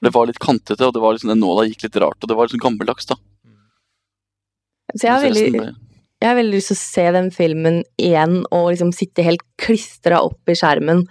[0.00, 2.36] Det var litt kantete, og det var liksom, den nåla gikk litt rart, og det
[2.36, 3.04] var liksom gammeldags.
[3.06, 3.16] da.
[4.96, 5.74] Så jeg har veldig ble-
[6.22, 10.18] Jeg har veldig lyst til å se den filmen igjen og liksom sitte helt klistra
[10.24, 11.06] opp i skjermen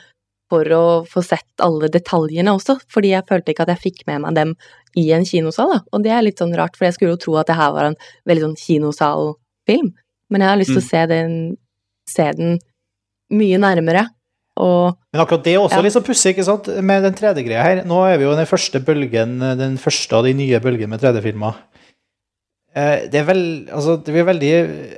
[0.50, 4.22] for å få sett alle detaljene også, fordi jeg følte ikke at jeg fikk med
[4.24, 4.56] meg dem
[4.96, 5.80] i en kinosal, da.
[5.94, 7.90] Og det er litt sånn rart, for jeg skulle jo tro at det her var
[7.90, 9.94] en veldig sånn kinosalfilm,
[10.30, 10.90] men jeg har lyst til å Mm.
[10.90, 11.58] se den,
[12.08, 12.60] se den
[13.32, 14.08] mye nærmere,
[14.58, 15.82] og Men akkurat det er også Ja.
[15.82, 17.84] litt så pussig, ikke sant, med den 3D-greia her.
[17.84, 21.00] Nå er vi jo i den første bølgen, den første av de nye bølgene med
[21.02, 21.56] 3D-filmer.
[22.76, 24.52] Eh, Det er vel, altså, det blir veldig,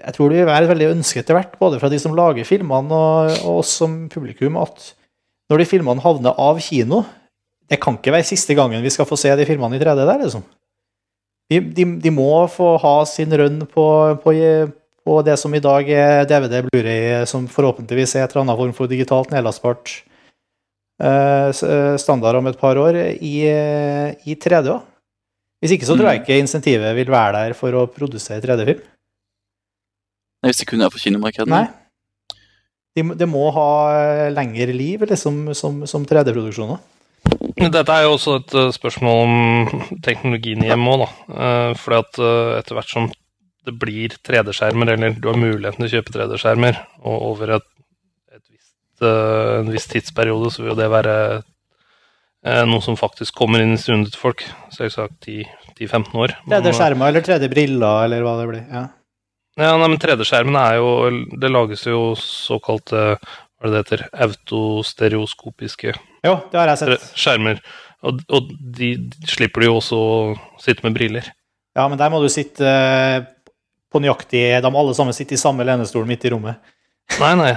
[0.05, 2.43] jeg tror det vil være et veldig ønske etter hvert, både fra de som lager
[2.45, 4.93] filmene og, og oss som publikum, at
[5.49, 7.03] når de filmene havner av kino,
[7.69, 10.21] det kan ikke være siste gangen vi skal få se de filmene i 3D der,
[10.23, 10.45] liksom.
[11.49, 13.85] De, de, de må få ha sin rønn på,
[14.21, 14.33] på,
[15.05, 18.75] på det som i dag er DVD, Blu-ray, som forhåpentligvis er et eller annet form
[18.77, 19.95] for digitalt nedlastbart
[21.01, 21.49] uh,
[21.97, 24.85] standard om et par år, i, i 3D òg.
[25.59, 28.85] Hvis ikke så tror jeg ikke insentivet vil være der for å produsere 3D-film.
[30.45, 31.49] Hvis det kun er for kinomarkedet.
[31.51, 31.65] Nei.
[32.97, 33.67] De, må- må ha
[33.99, 36.79] eh, lengre liv liksom, som, som 3D-produksjoner.
[37.59, 41.09] Dette er jo også et eh, spørsmål om teknologien i hjemmet òg, da.
[41.35, 42.21] Eh, fordi at
[42.63, 43.09] etter hvert som
[43.67, 47.67] det blir 3D-skjermer, eller du har muligheten til å kjøpe 3D-skjermer, og over et,
[48.33, 51.15] et visst, en viss tidsperiode, så vil jo det være
[52.71, 54.45] noe som faktisk kommer inn i stuene til folk.
[54.73, 56.33] Selvsagt 10-15 år.
[56.39, 58.63] Eh, 3D-skjermer eller 3D-briller, eller hva det blir.
[58.71, 58.85] Ja.
[59.59, 60.89] Ja, nei, men 3D-skjermene er jo
[61.41, 64.03] Det lages jo såkalte Hva er det det heter?
[64.25, 65.93] Autostereoskopiske
[66.23, 67.09] Jo, det har jeg sett.
[67.19, 67.59] skjermer.
[68.07, 70.15] Og, og de, de slipper du jo også å
[70.63, 71.27] sitte med briller.
[71.75, 73.25] Ja, men der må du sitte eh,
[73.91, 76.59] på nøyaktig De må alle sammen sitte i samme lenestol midt i rommet.
[77.19, 77.53] Nei, nei.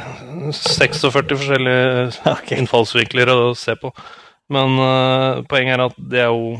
[0.57, 3.93] 46 forskjellige innfallsvinkler å se på.
[4.53, 6.55] Men uh, poenget er at det er jo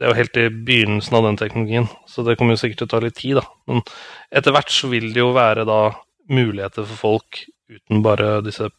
[0.00, 2.88] det er jo helt i begynnelsen av den teknologien, så det kommer jo sikkert til
[2.88, 3.42] å ta litt tid, da.
[3.68, 3.82] Men
[4.32, 5.80] etter hvert så vil det jo være da
[6.32, 8.70] muligheter for folk uten bare disse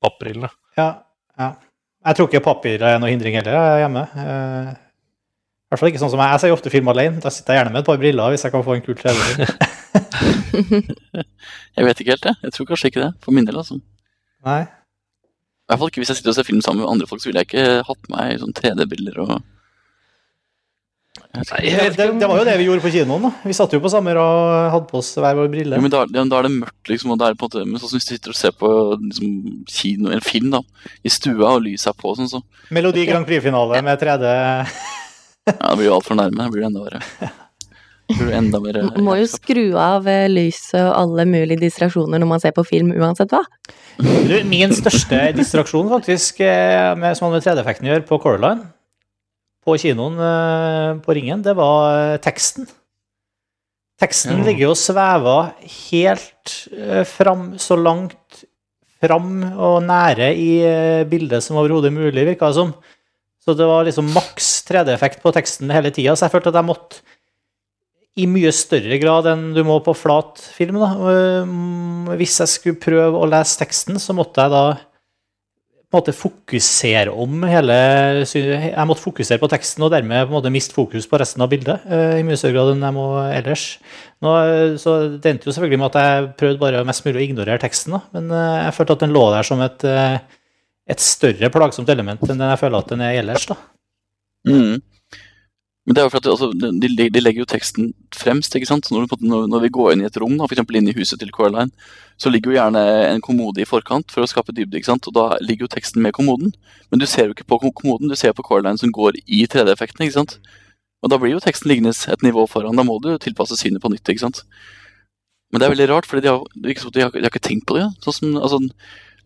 [0.00, 0.48] pappbrillene.
[0.80, 0.88] Ja,
[1.36, 1.50] ja.
[2.08, 4.06] Jeg tror ikke papir er noe hindring heller er hjemme.
[4.16, 6.32] Uh, I hvert fall ikke sånn som jeg.
[6.32, 7.20] Jeg ser jo ofte film alene.
[7.22, 9.52] Da sitter jeg gjerne med et par briller hvis jeg kan få en kul 3D-film.
[11.76, 12.36] Jeg vet ikke helt, jeg.
[12.44, 13.10] Jeg tror kanskje ikke det.
[13.24, 13.78] For min del, altså.
[14.44, 14.62] Nei.
[14.64, 17.30] I hvert fall ikke hvis jeg sitter og ser film sammen med andre folk, så
[17.30, 19.30] ville jeg ikke hatt meg sånn 3D-briller og
[21.32, 23.22] Det, det, det var jo det vi gjorde på kinoen.
[23.24, 23.30] da.
[23.48, 25.78] Vi satt jo på samme rad og hadde på oss hver vår brille.
[25.78, 27.14] Jo, men da, ja, da er det mørkt, liksom.
[27.14, 29.30] Og det er på en måte, men sånn hvis du sitter og ser på liksom,
[29.72, 30.60] kino, en film da,
[31.00, 34.34] i stua, og lyset er på, sånn, så Melodi Grand Prix-finale med 3D.
[35.48, 36.44] ja, det blir jo altfor nærme.
[36.44, 37.32] Det blir enda verre.
[38.20, 42.42] Enda mer Man må jo skru av eh, lyset og alle mulige distraksjoner når man
[42.42, 43.40] ser på film, uansett hva.
[44.02, 48.68] Du, min største distraksjon, faktisk, eh, med, som har med 3D-effekten å gjøre, på Coraline,
[49.62, 52.66] på kinoen eh, på Ringen, det var eh, teksten.
[54.02, 54.44] Teksten Ja.
[54.48, 55.52] ligger jo og svever
[55.90, 58.42] helt eh, fram, så langt
[59.02, 60.50] fram og nære i
[61.10, 62.74] bildet som overhodet mulig, virka det som.
[63.42, 66.68] Så det var liksom maks 3D-effekt på teksten hele tida, så jeg følte at jeg
[66.68, 67.00] måtte
[68.22, 70.78] i mye større grad enn du må på flat film.
[70.78, 70.90] Da.
[72.20, 74.62] Hvis jeg skulle prøve å lese teksten, så måtte jeg da
[75.92, 77.74] på måte fokusere om hele
[78.24, 81.50] Jeg måtte fokusere på teksten og dermed på en måte miste fokus på resten av
[81.52, 83.64] bildet eh, i mye større grad enn jeg må ellers.
[84.24, 87.26] Nå, eh, så Det endte jo selvfølgelig med at jeg prøvde bare mest mulig å
[87.26, 88.00] ignorere teksten, da.
[88.16, 89.84] men eh, jeg følte at den lå der som et,
[90.96, 93.46] et større plagsomt element enn den jeg føler at den er ellers.
[93.52, 93.58] da.
[94.48, 94.80] Mm.
[95.82, 98.54] Men det er jo for at altså, de, de legger jo teksten fremst.
[98.54, 98.86] ikke sant?
[98.86, 100.62] Så når, når, når vi går inn i et rom, f.eks.
[100.78, 101.72] inn i huset til Coraline,
[102.22, 104.78] så ligger jo gjerne en kommode i forkant for å skape dybde.
[104.78, 105.08] ikke sant?
[105.10, 106.54] Og da ligger jo teksten med kommoden.
[106.92, 109.42] Men du ser jo ikke på kom- kommoden, du ser på Coraline som går i
[109.50, 110.06] 3D-effekten.
[110.06, 110.38] ikke sant?
[111.02, 112.78] Og da blir jo teksten liggende et nivå foran.
[112.78, 114.06] Da må du tilpasse synet på nytt.
[114.06, 114.44] ikke sant?
[115.50, 116.30] Men det er veldig rart, for de
[116.62, 117.90] de de har ikke tenkt på det.
[118.06, 118.62] Sånn som, altså,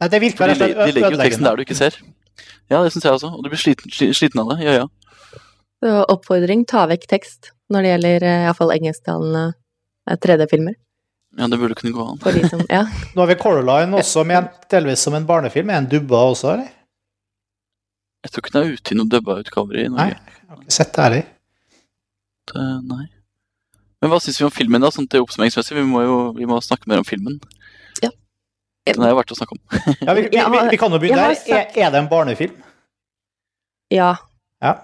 [0.01, 1.95] Nei, det virker de, de legger jo teksten der du ikke ser.
[2.73, 3.29] Ja, det syns jeg også.
[3.37, 4.65] Og du blir sliten, sliten av det.
[4.65, 4.87] Ja, ja.
[5.85, 9.45] Så oppfordring, ta vekk tekst når det gjelder eh, iallfall engelsktalende
[10.09, 10.77] eh, 3D-filmer.
[11.37, 12.49] Ja, det burde kunne gå an.
[12.49, 12.87] Som Ja.
[13.15, 15.71] Nå har vi Coraline også ment delvis som en barnefilm.
[15.71, 16.71] Er den dubba også, eller?
[18.25, 20.17] Jeg tror ikke den er ute i noen dubba utgaver i Norge.
[20.17, 21.29] Jeg har ikke sett det heller.
[22.47, 23.05] Det, nei.
[24.01, 24.91] Men hva syns vi om filmen, da?
[24.95, 25.77] Sånn til oppsummeringsmessig.
[25.77, 27.37] Vi må jo vi må snakke mer om filmen.
[28.03, 28.11] Ja.
[28.89, 29.63] Den er jo verdt å snakke om.
[30.07, 31.39] Ja, vi, vi, vi, vi kan jo begynne der.
[31.59, 32.57] Er, er det en barnefilm?
[33.93, 34.15] ja.
[34.65, 34.79] Ja.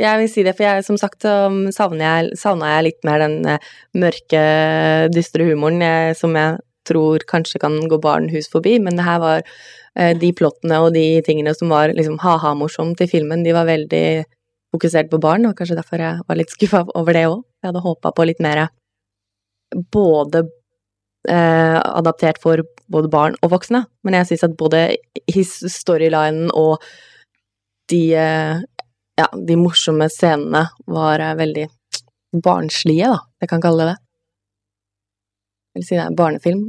[0.00, 1.34] Jeg vil si det, for jeg, som sagt så
[1.74, 3.70] savner jeg, jeg litt mer den eh,
[4.00, 4.42] mørke,
[5.12, 9.20] dystre humoren jeg, som jeg tror kanskje kan gå barn hus forbi, men det her
[9.22, 13.68] var eh, de plottene og de tingene som var liksom ha-ha-morsomt i filmen, de var
[13.68, 14.04] veldig
[14.74, 17.42] fokusert på barn, og kanskje derfor jeg var litt skuffa over det òg.
[17.60, 18.64] Jeg hadde håpa på litt mer
[19.92, 20.44] både
[21.28, 24.86] eh, adaptert for både barn og voksne, men jeg syns at både
[25.70, 26.80] storylinen og
[27.90, 28.62] de, eh,
[29.20, 31.66] ja, de morsomme scenene var eh, veldig
[32.44, 33.98] barnslige, da, jeg kan kalle det det.
[35.76, 36.64] Vil si det er barnefilm.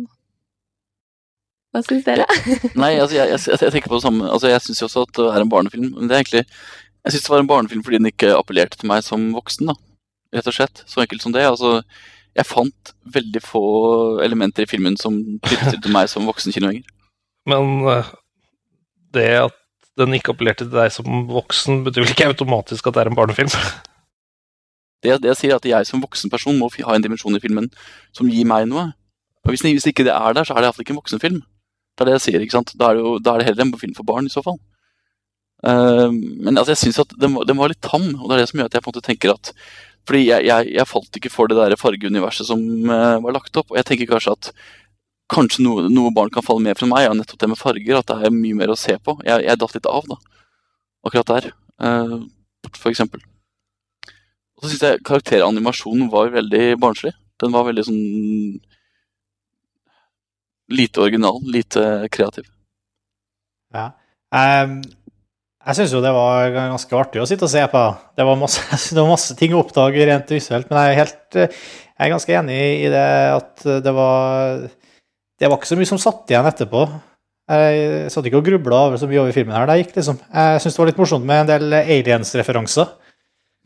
[1.72, 2.28] Hva syns dere?
[2.82, 4.28] Nei, altså, jeg, jeg, jeg tenker på det samme.
[4.28, 5.92] Altså, jeg syns jo også at det er en barnefilm.
[5.96, 8.92] Men det er egentlig Jeg syns det var en barnefilm fordi den ikke appellerte til
[8.92, 9.78] meg som voksen, da.
[10.36, 10.84] Rett og slett.
[10.86, 11.46] Så enkelt som det.
[11.48, 11.80] Altså,
[12.38, 13.64] jeg fant veldig få
[14.24, 16.86] elementer i filmen som knyttet til meg som voksen kinogjenger.
[17.50, 18.12] Men eh,
[19.16, 19.58] det at
[20.00, 23.18] den ikke appellerte til deg som voksen, betyr vel ikke automatisk at det er en
[23.18, 23.52] barnefilm?
[25.02, 27.42] Det, det jeg sier, er at jeg som voksen person må ha en dimensjon i
[27.44, 27.70] filmen
[28.16, 28.92] som gir meg noe.
[29.42, 31.40] Og hvis, hvis ikke det er der, så er det iallfall ikke en voksenfilm.
[31.42, 32.76] Det er det jeg sier, ikke sant.
[32.78, 34.60] Da er det, jo, da er det heller en film for barn, i så fall.
[35.66, 38.52] Uh, men altså, jeg syns at den, den var litt tam, og det er det
[38.52, 39.52] som gjør at jeg på en måte tenker at
[40.10, 43.70] Fordi jeg, jeg, jeg falt ikke for det der fargeuniverset som uh, var lagt opp,
[43.70, 44.50] og jeg tenker kanskje at
[45.32, 48.12] kanskje noe, noe barn kan falle med fra meg, er nettopp det med farger, at
[48.12, 49.18] det er mye mer å se på.
[49.28, 50.18] Jeg, jeg datt litt av, da.
[51.08, 51.52] Akkurat der,
[51.88, 52.18] eh,
[52.76, 53.24] for eksempel.
[54.62, 57.16] Og så syns jeg karakteranimasjonen var veldig barnslig.
[57.42, 58.04] Den var veldig sånn
[60.72, 61.82] Lite original, lite
[62.16, 62.46] kreativ.
[63.76, 63.90] Ja.
[64.32, 64.78] Um,
[65.68, 67.82] jeg syns jo det var ganske artig å sitte og se på.
[68.16, 68.64] Det var masse,
[68.96, 71.58] det var masse ting å oppdage rent visuelt, men jeg er, helt, eh,
[71.92, 73.04] jeg er ganske enig i det
[73.34, 74.64] at det var
[75.42, 76.84] Det var ikke så mye som satt igjen etterpå.
[77.52, 79.66] Jeg satt ikke og grubla over så mye over filmen her.
[79.66, 80.20] Det gikk liksom.
[80.30, 82.92] Jeg syns det var litt morsomt med en del aliens-referanser.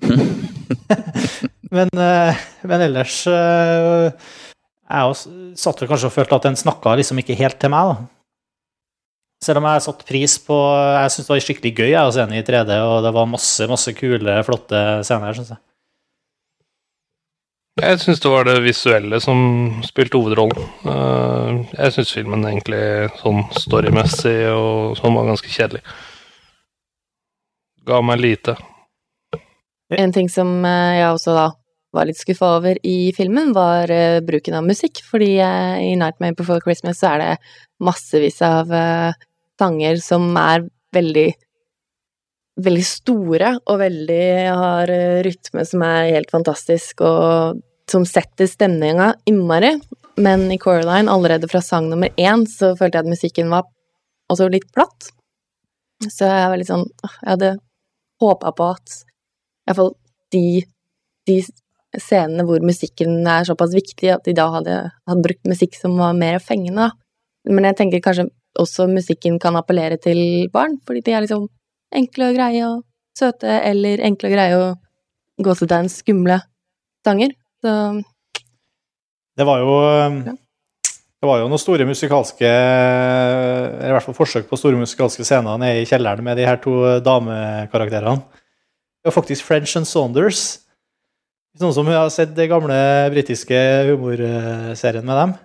[1.76, 4.07] men, eh, men ellers eh,
[4.91, 7.91] Jeg også satt vel kanskje og følte at den snakka liksom ikke helt til meg,
[7.91, 8.09] da.
[9.45, 10.57] Selv om jeg satte pris på
[10.95, 13.32] Jeg syns det var skikkelig gøy jeg, å se den i 3D, og det var
[13.36, 15.36] masse masse kule, flotte scener.
[15.36, 15.63] Synes jeg.
[17.76, 19.39] Jeg syns det var det visuelle som
[19.84, 20.61] spilte hovedrollen.
[20.88, 25.82] Eh, Jeg syns filmen egentlig sånn storymessig og sånn var ganske kjedelig.
[27.84, 28.55] Ga meg lite.
[29.91, 31.49] En ting som eh, jeg også da
[31.95, 35.03] var litt skuffa over i filmen, var eh, bruken av musikk.
[35.03, 37.32] Fordi i Nightmare Before Christmas så er det
[37.84, 38.71] massevis av
[39.59, 40.63] sanger som er
[40.95, 41.34] veldig
[42.55, 47.59] Veldig store og veldig har eh, rytme som er helt fantastisk, og
[47.91, 49.73] som setter stemninga innmari.
[50.15, 53.67] Men i Coraline, allerede fra sang nummer én, så følte jeg at musikken var
[54.31, 55.11] også litt platt.
[56.05, 57.51] Så jeg var litt sånn Jeg hadde
[58.19, 58.95] håpa på at
[59.65, 59.93] iallfall
[60.35, 60.63] de,
[61.27, 61.37] de
[61.95, 64.77] scenene hvor musikken er såpass viktig, at de da hadde,
[65.07, 67.51] hadde brukt musikk som var mer fengende, da.
[67.51, 68.29] Men jeg tenker kanskje
[68.59, 71.47] også musikken kan appellere til barn, fordi de er liksom
[71.97, 72.83] enkle og greie og
[73.17, 76.39] søte, eller enkle og greie og gåsetegn skumle
[77.05, 77.35] sanger.
[77.63, 78.01] Så
[79.35, 79.71] Det var jo
[81.15, 85.57] Det var jo noen store musikalske Eller i hvert fall forsøk på store musikalske scener
[85.57, 88.21] nede i kjelleren med de her to damekarakterene.
[89.01, 90.61] Det var faktisk French and Saunders.
[91.59, 92.77] Noen som har sett den gamle
[93.13, 95.35] britiske humorserien med dem?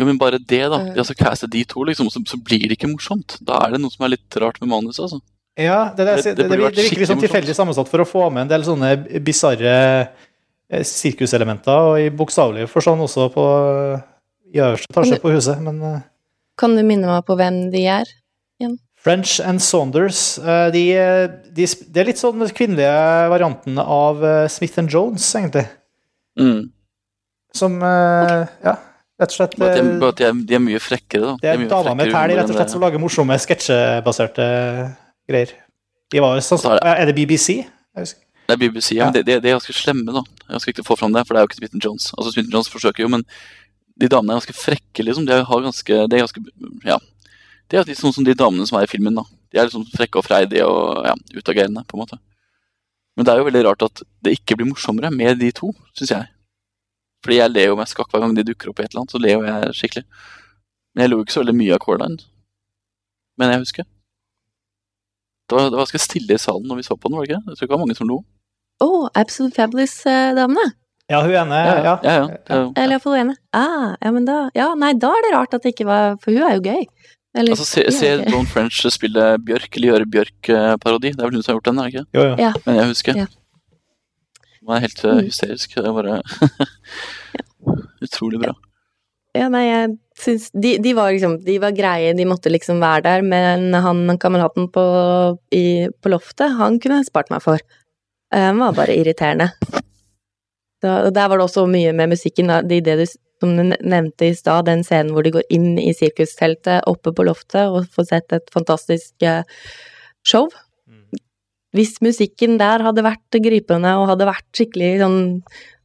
[0.00, 0.78] Jo, men bare det, da.
[0.94, 3.36] De altså caste de to, liksom, så, så blir det ikke morsomt.
[3.44, 5.20] Da er det noe som er litt rart med manuset, altså.
[5.58, 8.08] Ja, det, det, Det- det, det det, det virker litt sånn tilfeldig sammensatt for å
[8.08, 8.92] få med en del sånne
[9.24, 9.74] bisarre
[10.70, 13.44] eh, sirkuselementer, og i bokstavelig forstand også på
[14.54, 15.60] i øverste etasje på huset.
[15.62, 16.00] Men eh,
[16.58, 18.16] kan du minne meg på hvem de er?
[19.00, 20.82] French and Saunders eh, de,
[21.56, 25.62] de, Det er litt sånn den kvinnelige varianten av eh, Smith and Jones, egentlig.
[26.36, 26.66] Mm.
[27.56, 28.44] Som okay.
[28.62, 28.74] Ja,
[29.18, 31.30] rett og slett Bare at, de, eh, bare at de, er, de er mye frekkere,
[31.30, 31.32] da.
[31.40, 34.50] Det er De er damer med tæl, rett og slett, som lager morsomme sketsjebaserte
[35.30, 35.54] greier.
[36.10, 37.62] De var jo sånn er det- BBC?
[38.50, 39.04] Det er BBC, ja.
[39.06, 40.24] men det, de, de, er ganske slemme, da.
[40.50, 42.08] Jeg skal ikke å få fram det, for det er jo ikke Smith Jones.
[42.16, 43.22] Altså, Smith Jones forsøker jo, men
[44.00, 45.28] de damene er ganske frekke, liksom.
[45.28, 46.42] De har ganske, de er ganske
[46.88, 46.98] Ja.
[47.70, 49.22] De er litt sånn som de damene som er i filmen, da.
[49.52, 52.18] De er liksom frekke og freidige og ja, utagerende, på en måte.
[53.14, 56.10] Men det er jo veldig rart at det ikke blir morsommere med de to, syns
[56.16, 56.26] jeg.
[57.22, 59.14] Fordi jeg ler jo meg skakk hver gang de dukker opp i et eller annet,
[59.14, 60.04] så ler jo jeg skikkelig.
[60.90, 62.22] Men jeg lo ikke så veldig mye av Coraline.
[63.38, 63.88] Men jeg husker.
[65.50, 67.32] Det var, det var ganske stille i salen når vi så på den, var det
[67.34, 67.40] ikke?
[67.42, 68.18] Jeg tror ikke det var mange som lo.
[68.80, 68.88] Å,
[69.18, 70.68] Absolute Fabulous-damene!
[71.10, 71.82] Ja, hun ene Ja, ja.
[71.84, 71.94] ja.
[72.06, 72.58] ja, ja.
[72.78, 73.32] Eller iallfall ene.
[73.52, 76.30] Ah, ja, men da Ja, nei, da er det rart at det ikke var For
[76.30, 76.84] hun er jo gøy.
[77.34, 81.10] Eller, Altså, se, hun er se Don French spille Bjørk, eller gjøre Bjørk-parodi.
[81.16, 82.06] Det er vel hun som har gjort den, er det ikke?
[82.14, 82.36] Jo, jo.
[82.46, 82.52] Ja.
[82.64, 83.18] Men jeg husker.
[83.24, 83.26] Ja.
[84.60, 85.24] Den var helt uh, Mm.
[85.26, 85.74] hysterisk.
[85.74, 86.22] Det var bare
[88.06, 88.54] utrolig bra.
[89.36, 93.04] Ja, nei, jeg syns de, de var liksom De var greie, de måtte liksom være
[93.06, 94.84] der, men han kameraten på,
[95.54, 97.62] i, på loftet, han kunne jeg spart meg for.
[98.34, 99.52] Eh, Han var bare irriterende.
[100.80, 102.50] Da, og der var det også mye med musikken.
[102.66, 103.06] Det, det du
[103.40, 107.24] som du nevnte i stad, den scenen hvor de går inn i sirkusteltet oppe på
[107.24, 109.46] loftet og får sett et fantastisk eh,
[110.26, 110.50] show.
[111.76, 115.20] Hvis musikken der hadde vært gripende og hadde vært skikkelig sånn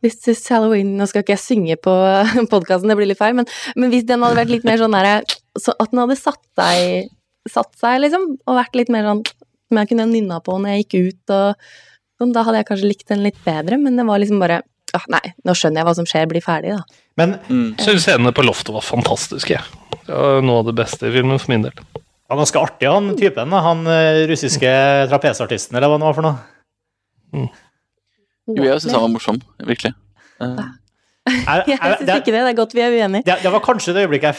[0.03, 1.93] This is Halloween Nå skal ikke jeg synge på
[2.53, 5.11] podkasten, det blir litt feil, men, men, hvis den hadde vært litt mer sånn der
[5.55, 7.09] så At den hadde satt seg,
[7.49, 10.85] satt seg, liksom, og vært litt mer sånn Som jeg kunne nynna på når jeg
[10.85, 11.67] gikk ut og
[12.19, 14.61] sånn, Da hadde jeg kanskje likt den litt bedre, men det var liksom bare
[14.97, 17.01] ah, Nei, nå skjønner jeg hva som skjer, blir ferdig, da.
[17.19, 17.67] Men mm.
[17.79, 19.61] syns scenene på loftet var fantastiske.
[20.05, 21.77] Det var noe av det beste i filmen for min del.
[22.25, 23.53] Han var ganske artig, han typen.
[23.53, 24.71] Han eh, russiske
[25.11, 26.35] trapesartisten, eller hva det var for noe.
[27.35, 27.47] Mm.
[28.51, 29.39] Jo, jeg syns han var morsom.
[29.65, 29.95] Virkelig.
[30.41, 30.65] Uh.
[31.25, 32.41] Jeg, jeg syns ikke det.
[32.45, 33.25] Det er godt vi er uenige.
[33.25, 34.35] Det, det var kanskje det øyeblikket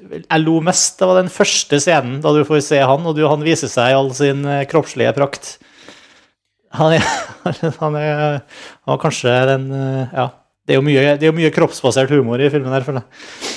[0.00, 0.94] jeg, jeg lo mest.
[0.96, 3.92] Det var den første scenen da du får se han, og du, han viser seg
[3.92, 5.58] i all sin eh, kroppslige prakt.
[6.78, 7.04] Han er,
[7.82, 10.30] han er, han var kanskje den eh, Ja.
[10.62, 13.54] Det er jo mye, det er mye kroppsbasert humor i filmen her, føler jeg.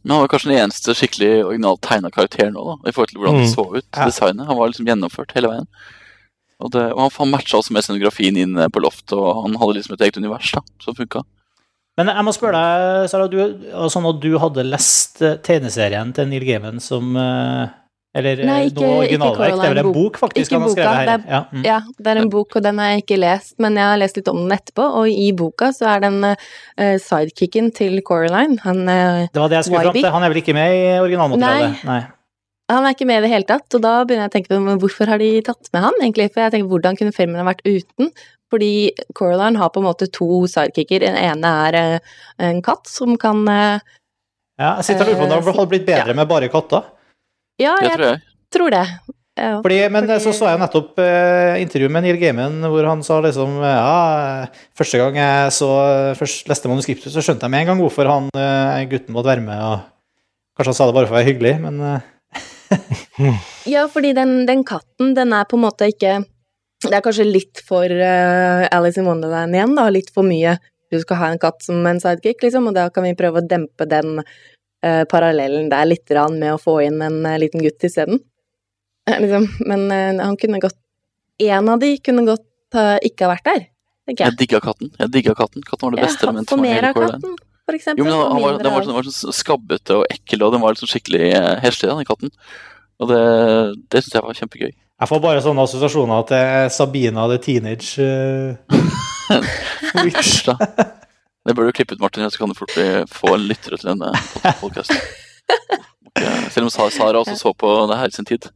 [0.00, 3.20] Men han var kanskje den eneste skikkelig originalt tegna karakteren nå, da, i forhold til
[3.20, 3.42] hvordan mm.
[3.42, 3.84] det så ut.
[3.84, 4.06] Ja.
[4.08, 4.46] designet.
[4.48, 5.68] Han var liksom gjennomført hele veien.
[6.62, 9.78] Og, det, og han, han matcha også med scenografien inn på loftet, og han hadde
[9.78, 11.24] liksom et eget univers da, som funka.
[11.96, 13.38] Men jeg må spørre deg, Sara, du,
[13.92, 17.66] sånn at du hadde lest eh, tegneserien til Neil Gaiman som uh
[18.16, 19.52] eller Nei, ikke, noe originalverk.
[19.52, 20.48] Det er vel en bok, faktisk?
[20.48, 21.64] Ikke boka, det er, ja, mm.
[21.66, 24.16] ja, det er en bok, og den har jeg ikke lest, men jeg har lest
[24.16, 24.86] litt om den etterpå.
[25.02, 29.60] Og i boka så er den uh, sidekicken til Coraline, han uh, Det var det
[29.60, 30.08] jeg skulle fram til.
[30.16, 31.84] Han er vel ikke med i originalmaterialet?
[31.84, 31.90] Nei.
[31.92, 32.15] Nei.
[32.72, 34.78] Han er ikke med i det hele tatt, og da begynner jeg å tenke på
[34.82, 36.30] hvorfor har de tatt med han, egentlig?
[36.32, 38.10] For jeg tenker, hvordan kunne filmen ha vært uten?
[38.50, 38.72] Fordi
[39.14, 41.02] Coraline har på en måte to sidekicker.
[41.02, 45.30] Den ene er uh, en katt som kan Ja, jeg sitter og lurer på om
[45.30, 46.18] det hadde blitt bedre ja.
[46.18, 46.90] med bare katter.
[47.60, 48.36] Ja, jeg, tror, jeg.
[48.52, 48.84] tror det.
[49.36, 50.16] Ja, fordi, men fordi...
[50.24, 54.46] så så jeg nettopp eh, intervju med Neil Gaiman hvor han sa liksom Ja,
[54.76, 55.68] første gang jeg så
[56.16, 59.44] først leste manuskriptet, så skjønte jeg med en gang hvorfor han eh, gutten måtte være
[59.44, 59.60] med.
[59.60, 62.15] og Kanskje han sa det bare for å være hyggelig, men uh...
[63.66, 66.18] Ja, fordi den, den, katten, den er på en måte ikke
[66.84, 69.86] Det er kanskje litt for Alice in Wonderland igjen, da.
[69.90, 70.58] Litt for mye.
[70.92, 73.48] Du skal ha en katt som en sidekick, liksom, og da kan vi prøve å
[73.48, 78.20] dempe den uh, parallellen der litt med å få inn en uh, liten gutt isteden.
[79.08, 79.48] Uh, liksom.
[79.66, 79.90] Men
[80.20, 80.78] han kunne godt
[81.38, 83.66] En av de kunne godt ikke ha vært der,
[84.08, 84.32] tenker jeg.
[84.32, 84.88] Jeg digga katten.
[84.96, 85.64] Jeg digga katten.
[85.66, 86.48] Katten var det beste elementet.
[86.48, 87.34] Ja, få mer av katten,
[87.66, 88.00] for eksempel.
[88.00, 90.76] Jo, men han, var, den var, sånn, var sånn skabbete og ekkel, og den var
[90.76, 91.30] liksom skikkelig
[91.64, 92.32] heslig, den katten.
[93.02, 93.22] Og det,
[93.92, 94.70] det syns jeg var kjempegøy.
[94.96, 98.06] Jeg får bare sånne assosiasjoner til Sabina the Teenage.
[100.06, 100.56] Hysj, da.
[101.46, 102.72] Det bør du klippe ut, Martin, så kan du fort
[103.12, 104.14] få lyttere til denne
[104.62, 104.96] podkasten.
[106.54, 108.48] Selv om Sara også så på det her i sin tid.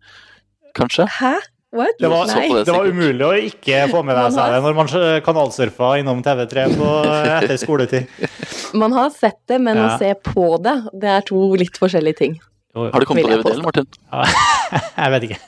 [0.74, 1.06] Kanskje?
[1.20, 1.34] Hæ?
[1.70, 1.94] What?
[2.02, 4.88] Det var, det, det var, umulig å ikke få med deg seg det når man
[5.22, 6.88] kanalsurfa innom TV3 på,
[7.36, 8.10] etter skoletid.
[8.80, 9.84] Man har sett det, men ja.
[9.86, 12.34] å se på det, det er to litt forskjellige ting.
[12.74, 13.86] Har du kommet på DVD-en, Martin?
[14.10, 14.26] Ja,
[15.04, 15.40] jeg vet ikke.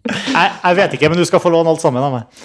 [0.00, 2.42] Jeg, jeg, vet ikke, men du skal få låne alt sammen av meg.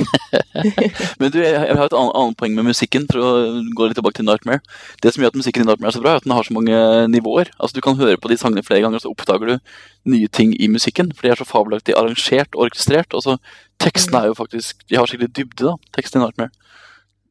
[1.20, 3.30] Men du, jeg, jeg har et annet, annet, poeng med musikken, for å
[3.76, 4.62] gå litt tilbake til Nightmare.
[5.04, 6.56] Det som gjør at musikken i Nightmare er så bra, er at den har så
[6.56, 6.78] mange
[7.12, 7.52] nivåer.
[7.58, 9.74] Altså Du kan høre på de sangene flere ganger, og så oppdager du
[10.14, 11.12] nye ting i musikken.
[11.16, 13.16] For de er så fabelaktig arrangert og orkestrert.
[13.16, 13.38] Og så
[13.82, 16.52] Tekstene er jo faktisk De har skikkelig dybde, da, teksten i Nightmare.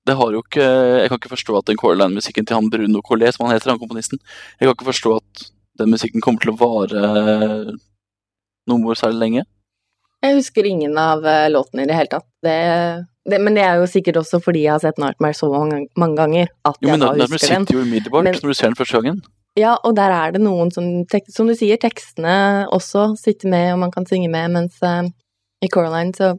[0.07, 3.35] Det har jo ikke Jeg kan ikke forstå at den Coraline-musikken til han Bruno Collet,
[3.35, 4.19] som han heter, han komponisten
[4.59, 5.47] Jeg kan ikke forstå at
[5.79, 7.77] den musikken kommer til å vare
[8.69, 9.43] noe særlig lenge.
[10.21, 12.27] Jeg husker ingen av uh, låtene i det hele tatt.
[12.45, 12.57] Det,
[13.29, 16.17] det, men det er jo sikkert også fordi jeg har sett Nightmare så mange, mange
[16.19, 17.65] ganger at jo, jeg da husker den.
[17.65, 19.23] sitter jo umiddelbart men, når du ser den første gangen.
[19.59, 20.85] Ja, og der er det noen som
[21.27, 25.03] Som du sier, tekstene også sitter med, og man kan synge med, mens uh,
[25.61, 26.35] i Coraline så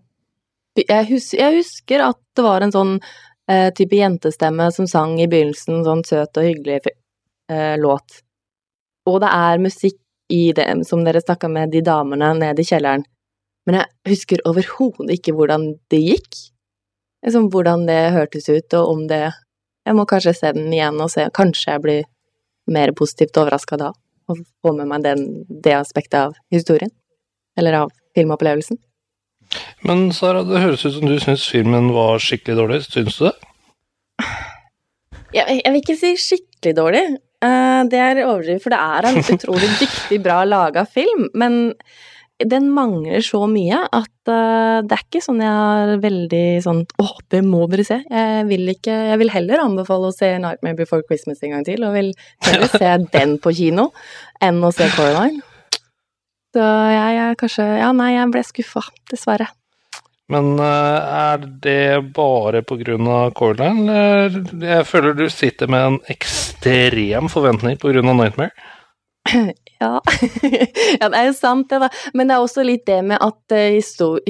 [0.79, 5.29] jeg, hus, jeg, husker at det var en sånn uh, type jentestemme som sang i
[5.29, 8.23] begynnelsen, sånn søt og hyggelig uh, låt.
[9.11, 9.99] Og det er musikk
[10.33, 13.05] i det, som dere snakka med de damene nede i kjelleren.
[13.67, 16.41] Men jeg husker overhodet ikke hvordan det gikk.
[17.23, 19.25] Liksom hvordan det hørtes ut, og om det
[19.83, 22.05] Jeg må kanskje se den igjen og se Kanskje jeg blir
[22.71, 23.89] mer positivt overraska da,
[24.31, 26.91] og få med meg den, det aspektet av historien.
[27.59, 28.79] Eller av filmopplevelsen.
[29.83, 32.79] Men Sara, det høres ut som du syns filmen var skikkelig dårlig.
[32.87, 33.35] Syns du det?
[35.33, 37.03] Jeg, jeg vil ikke si skikkelig dårlig.
[37.43, 41.27] Uh, det er overdrivet, for det er en utrolig dyktig, bra laga film.
[41.35, 41.75] Men
[42.49, 47.07] den mangler så mye at uh, det er ikke sånn jeg er veldig sånn Å,
[47.33, 47.99] det må dere se.
[48.07, 51.85] Jeg vil ikke Jeg vil heller anbefale å se Nightmare Before Christmas en gang til,
[51.87, 52.13] og vil
[52.47, 53.91] heller se den på kino
[54.43, 55.43] enn å se Coraline.
[56.53, 56.63] Så
[56.93, 59.49] jeg, er kanskje Ja, nei, jeg ble skuffa, dessverre.
[60.33, 61.01] Men uh,
[61.33, 63.19] er det bare pga.
[63.37, 68.05] Coraline, eller jeg føler du sitter med en ekstrem forventning pga.
[68.05, 68.53] Nightmare?
[69.83, 70.01] Ja.
[71.01, 71.89] ja, det er jo sant, det, da.
[72.15, 73.81] Men det er også litt det med at eh,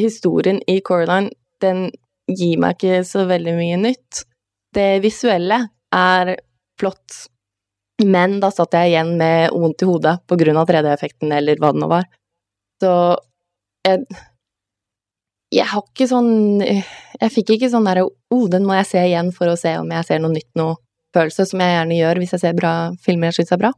[0.00, 1.28] historien i Coraline,
[1.60, 1.90] den
[2.30, 4.22] gir meg ikke så veldig mye nytt.
[4.72, 5.58] Det visuelle
[5.92, 6.34] er
[6.80, 7.18] flott,
[8.02, 11.74] men da satt jeg igjen med vondt i hodet på grunn av 3D-effekten, eller hva
[11.74, 12.08] det nå var.
[12.82, 12.92] Så
[13.86, 14.06] jeg
[15.52, 19.32] Jeg har ikke sånn Jeg fikk ikke sånn derre oh, den må jeg se igjen
[19.36, 20.78] for å se om jeg ser noe nytt, noe
[21.14, 22.72] følelse, som jeg gjerne gjør hvis jeg ser bra
[23.04, 23.72] filmer jeg syns er bra.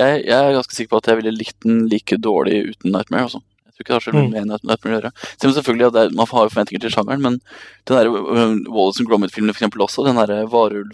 [0.00, 3.28] Jeg, jeg er ganske sikker på at jeg ville likt den like dårlig uten Nightmare.
[3.28, 3.42] Også.
[3.70, 4.32] Jeg tror ikke det har så mye Mm.
[4.34, 5.12] med Nightmare å gjøre.
[5.36, 7.38] Selv om selvfølgelig at er, man har jo forventninger til sjangeren, men
[7.88, 10.92] den der uh, Wallace and Gromit-filmen for eksempel også, den derre varulv,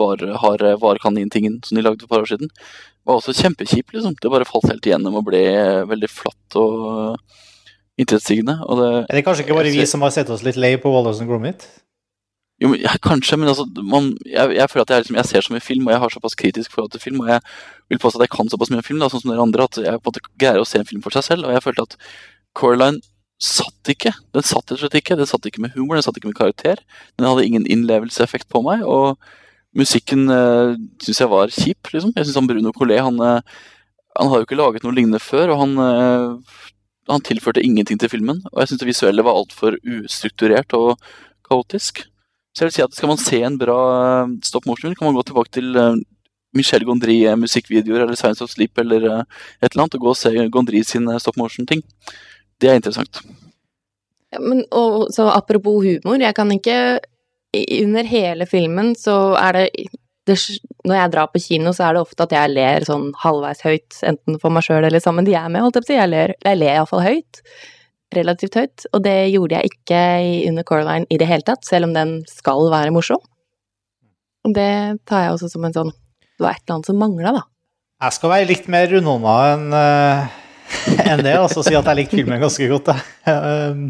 [0.00, 2.50] varehare, varekanin-tingen som de lagde for et par år siden,
[3.06, 4.16] var også kjempekjip, liksom.
[4.20, 5.42] Det bare falt helt igjennom og ble
[5.88, 7.16] veldig flatt og
[7.96, 8.58] intetsigende.
[9.08, 11.30] Er det kanskje ikke bare vi som har sett oss litt lei på Wallace and
[11.30, 11.64] Gromit?
[12.62, 15.44] Jo, men, ja, kanskje, men altså, man, jeg, jeg føler at jeg, liksom, jeg ser
[15.44, 17.42] så mye film, og jeg har såpass kritisk forhold til film, og jeg
[17.92, 20.00] vil påstå at jeg kan såpass mye film, da, sånn som dere andre, at jeg
[20.00, 21.98] på en måte greier å se en film for seg selv, og jeg følte at
[22.56, 23.04] Coraline
[23.42, 24.14] satt ikke.
[24.32, 25.18] Den satt rett og slett ikke.
[25.20, 26.80] Den satt ikke med humor, den satt ikke med karakter.
[27.20, 29.20] Den hadde ingen innlevelseseffekt på meg, og
[29.76, 30.72] musikken øh,
[31.04, 32.14] syns jeg var kjip, liksom.
[32.16, 33.60] Jeg syns Bruno Collet, han, øh,
[34.16, 36.64] han har jo ikke laget noe lignende før, og han øh,
[37.06, 40.96] han tilførte ingenting til filmen, og jeg syns det visuelle var altfor ustrukturert og
[41.46, 42.02] kaotisk.
[42.56, 43.80] Så jeg vil si at skal man se en bra
[44.24, 45.98] eh, stop motion, kan man gå tilbake til eh,
[46.56, 50.32] Michel Gondry eh, eller Science of Sleep eller et eller annet, og gå og se
[50.48, 51.84] Gondry sine stop motion-ting.
[52.56, 53.20] Det er interessant.
[54.32, 56.98] Ja, men og så apropos humor, jeg kan ikke
[57.56, 59.86] Under hele filmen så er det,
[60.26, 60.34] det
[60.84, 64.00] Når jeg drar på kino, så er det ofte at jeg ler sånn halvveis høyt,
[64.02, 66.00] enten for meg sjøl eller sammen de er med, holdt jeg på å si.
[66.00, 67.40] Jeg ler, jeg ler iallfall høyt.
[68.14, 68.86] Relativt høyt.
[68.94, 70.00] Og det gjorde jeg ikke
[70.50, 73.22] under Coraline i det hele tatt, selv om den skal være morsom.
[74.46, 74.70] Og det
[75.08, 77.46] tar jeg også som en sånn Det var et eller annet som mangla, da.
[78.04, 80.34] Jeg skal være litt mer rundhånda enn uh,
[81.08, 82.92] en det, altså si at jeg likte filmen ganske godt.
[82.92, 83.86] jeg.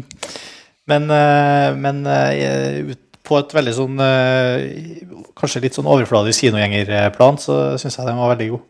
[0.87, 2.95] Men uh, men uh,
[3.27, 5.03] på et veldig sånn eh,
[5.37, 8.65] Kanskje litt sånn overfladisk kinogjengerplan, så syns jeg den var veldig god.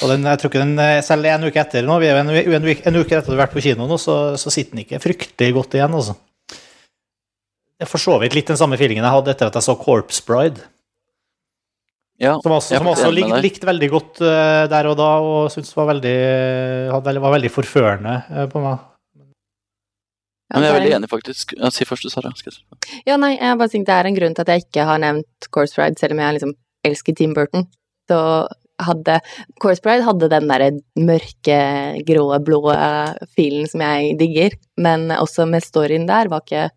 [0.00, 2.30] Og den, jeg tror ikke den, eh, Selv en uke etter nå, vi er en,
[2.32, 4.72] en, uke- en uke etter at vi har vært på kino nå, så, så sitter
[4.78, 6.14] den ikke fryktelig godt igjen, altså.
[6.48, 9.74] Det er for så vidt litt den samme feelingen jeg hadde etter at jeg så
[9.76, 10.64] Corpse Bride.
[12.22, 15.74] Ja, Som også, som også lik, likte veldig godt uh, der og da, og syntes
[15.74, 16.12] var veldig,
[16.94, 18.84] hadde var veldig forførende uh, på meg.
[20.52, 21.54] Ja, Men jeg er veldig enig, faktisk.
[21.58, 22.30] Ja, si først du, Sara.
[23.08, 25.48] Ja, nei, jeg bare tenkte det er en grunn til at jeg ikke har nevnt
[25.50, 26.52] Course Bride, selv om jeg liksom
[26.86, 27.66] elsker Tim Burton.
[28.10, 28.18] Så
[28.86, 29.18] hadde
[29.62, 31.58] Course Pride hadde den derre mørke,
[32.08, 32.60] grå, blå
[33.36, 36.68] filen som jeg digger, men også med storyen der var ikke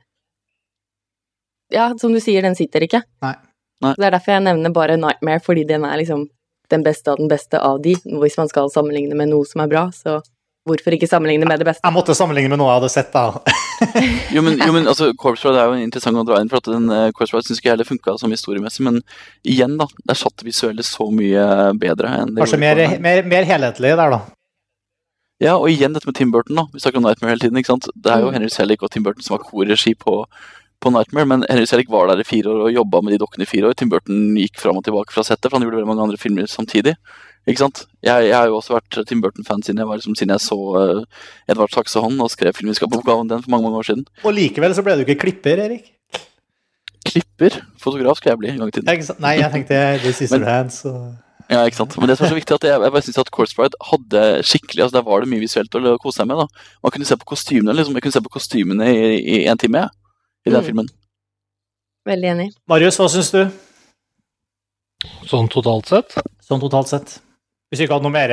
[1.74, 3.02] Ja, som du sier, den sitter ikke.
[3.26, 3.34] Nei.
[3.84, 3.96] Nei.
[3.98, 6.28] Det er derfor jeg nevner bare Nightmare, fordi den er liksom
[6.72, 7.96] den beste av den beste av de.
[8.22, 10.20] Hvis man skal sammenligne med noe som er bra, så
[10.66, 11.84] hvorfor ikke sammenligne med det beste?
[11.86, 13.26] Jeg måtte sammenligne med noe jeg hadde sett, da.
[14.36, 16.70] Jo, men, jo, men altså, Corpse Bride er jo interessant å dra inn, for at
[16.72, 19.02] den uh, Corpse Bride syns ikke jeg heller funka som historiemessig, men
[19.48, 21.44] igjen, da, der satt det visuelle så mye
[21.82, 24.22] bedre enn det Kanskje mer, mer, mer helhetlig der, da.
[25.44, 26.64] Ja, og igjen dette med Tim Burton, da.
[26.72, 27.90] Vi snakker om Nightmare hele tiden, ikke sant.
[27.92, 28.38] Det er jo Mm.
[28.38, 30.14] Henry Selick og Tim Burton som har korregi på,
[30.80, 33.44] på Nightmare, men Henry Selick var der i fire år og jobba med de dokkene
[33.44, 33.76] i fire år.
[33.76, 36.48] Tim Burton gikk fram og tilbake fra settet, for han gjorde veldig mange andre filmer
[36.48, 36.96] samtidig.
[37.46, 37.84] Ikke sant?
[38.02, 40.56] Jeg, jeg har jo også vært Tim Burton-fan siden jeg var liksom, siden jeg så
[40.58, 41.04] uh,
[41.52, 44.06] Edvard Saksehånd og skrev filmskapsoppgaven den for mange mange år siden.
[44.26, 45.92] Og likevel så ble du ikke klipper, Erik.
[47.06, 47.60] Klipper.
[47.82, 49.22] Fotograf skal jeg bli en gang i tiden.
[49.22, 50.98] Nei, jeg tenkte The Sister Men- Hands og
[51.54, 51.94] Ja, ikke sant.
[52.02, 54.22] Men det som er så viktig, at jeg, jeg bare synes at Course Pride hadde
[54.50, 56.40] skikkelig altså Der var det mye visuelt å kose seg med.
[56.42, 56.48] da.
[56.82, 57.94] Man kunne se på kostymene liksom.
[57.94, 59.94] Jeg kunne se på kostymene i, i en time jeg,
[60.48, 60.66] i den Mm.
[60.66, 60.90] filmen.
[62.10, 62.48] Veldig enig.
[62.68, 63.44] Marius, hva syns du?
[65.30, 66.18] Sånn totalt sett.
[66.46, 67.20] Sånn totalt sett.
[67.72, 68.32] Hvis du ikke hadde noe mer,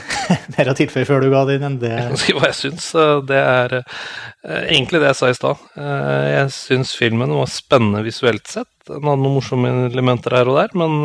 [0.56, 2.88] mer å tilføye før du ga din endelige det hva jeg syns.
[2.94, 5.62] eh, Det er eh, egentlig det jeg sa i stad.
[5.80, 8.68] Eh, Jeg syns filmen var spennende visuelt sett.
[8.86, 10.98] Den hadde noen morsomme elementer her og der, men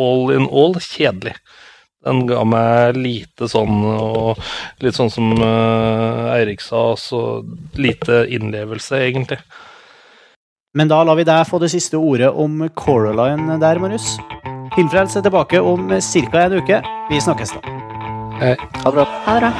[0.00, 1.36] all in all kjedelig.
[2.00, 4.40] Den ga meg lite sånn, og
[4.80, 5.34] litt sånn som
[6.32, 7.20] Eirik sa, så
[7.76, 9.36] lite innlevelse, egentlig.
[10.74, 14.14] Men da lar vi deg få det siste ordet om Coraline der, Marius.
[14.70, 16.44] Filmfrelst er tilbake om ca.
[16.44, 16.82] en uke.
[17.10, 17.60] Vi snakkes da.
[18.38, 18.54] Hei.
[18.54, 19.04] Ha det bra.
[19.26, 19.50] Ha det bra.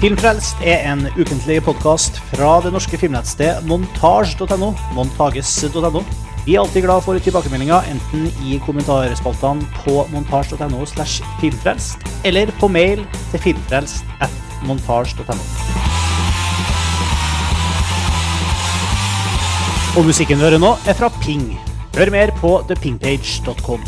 [0.00, 4.74] Filmfrelst er en ukentlig podkast fra det norske filmnettstedet montasj.no.
[4.96, 6.04] montages.no.
[6.46, 12.68] Vi er alltid glad for tilbakemeldinger, enten i kommentarspaltene på montasj.no slash filmfrelst, eller på
[12.68, 14.32] mail til filmfrelst at
[14.68, 15.40] montasj.no.
[19.98, 21.69] Og musikken du hører nå, er fra Ping.
[21.96, 23.80] Hør mer på thepingpage.com.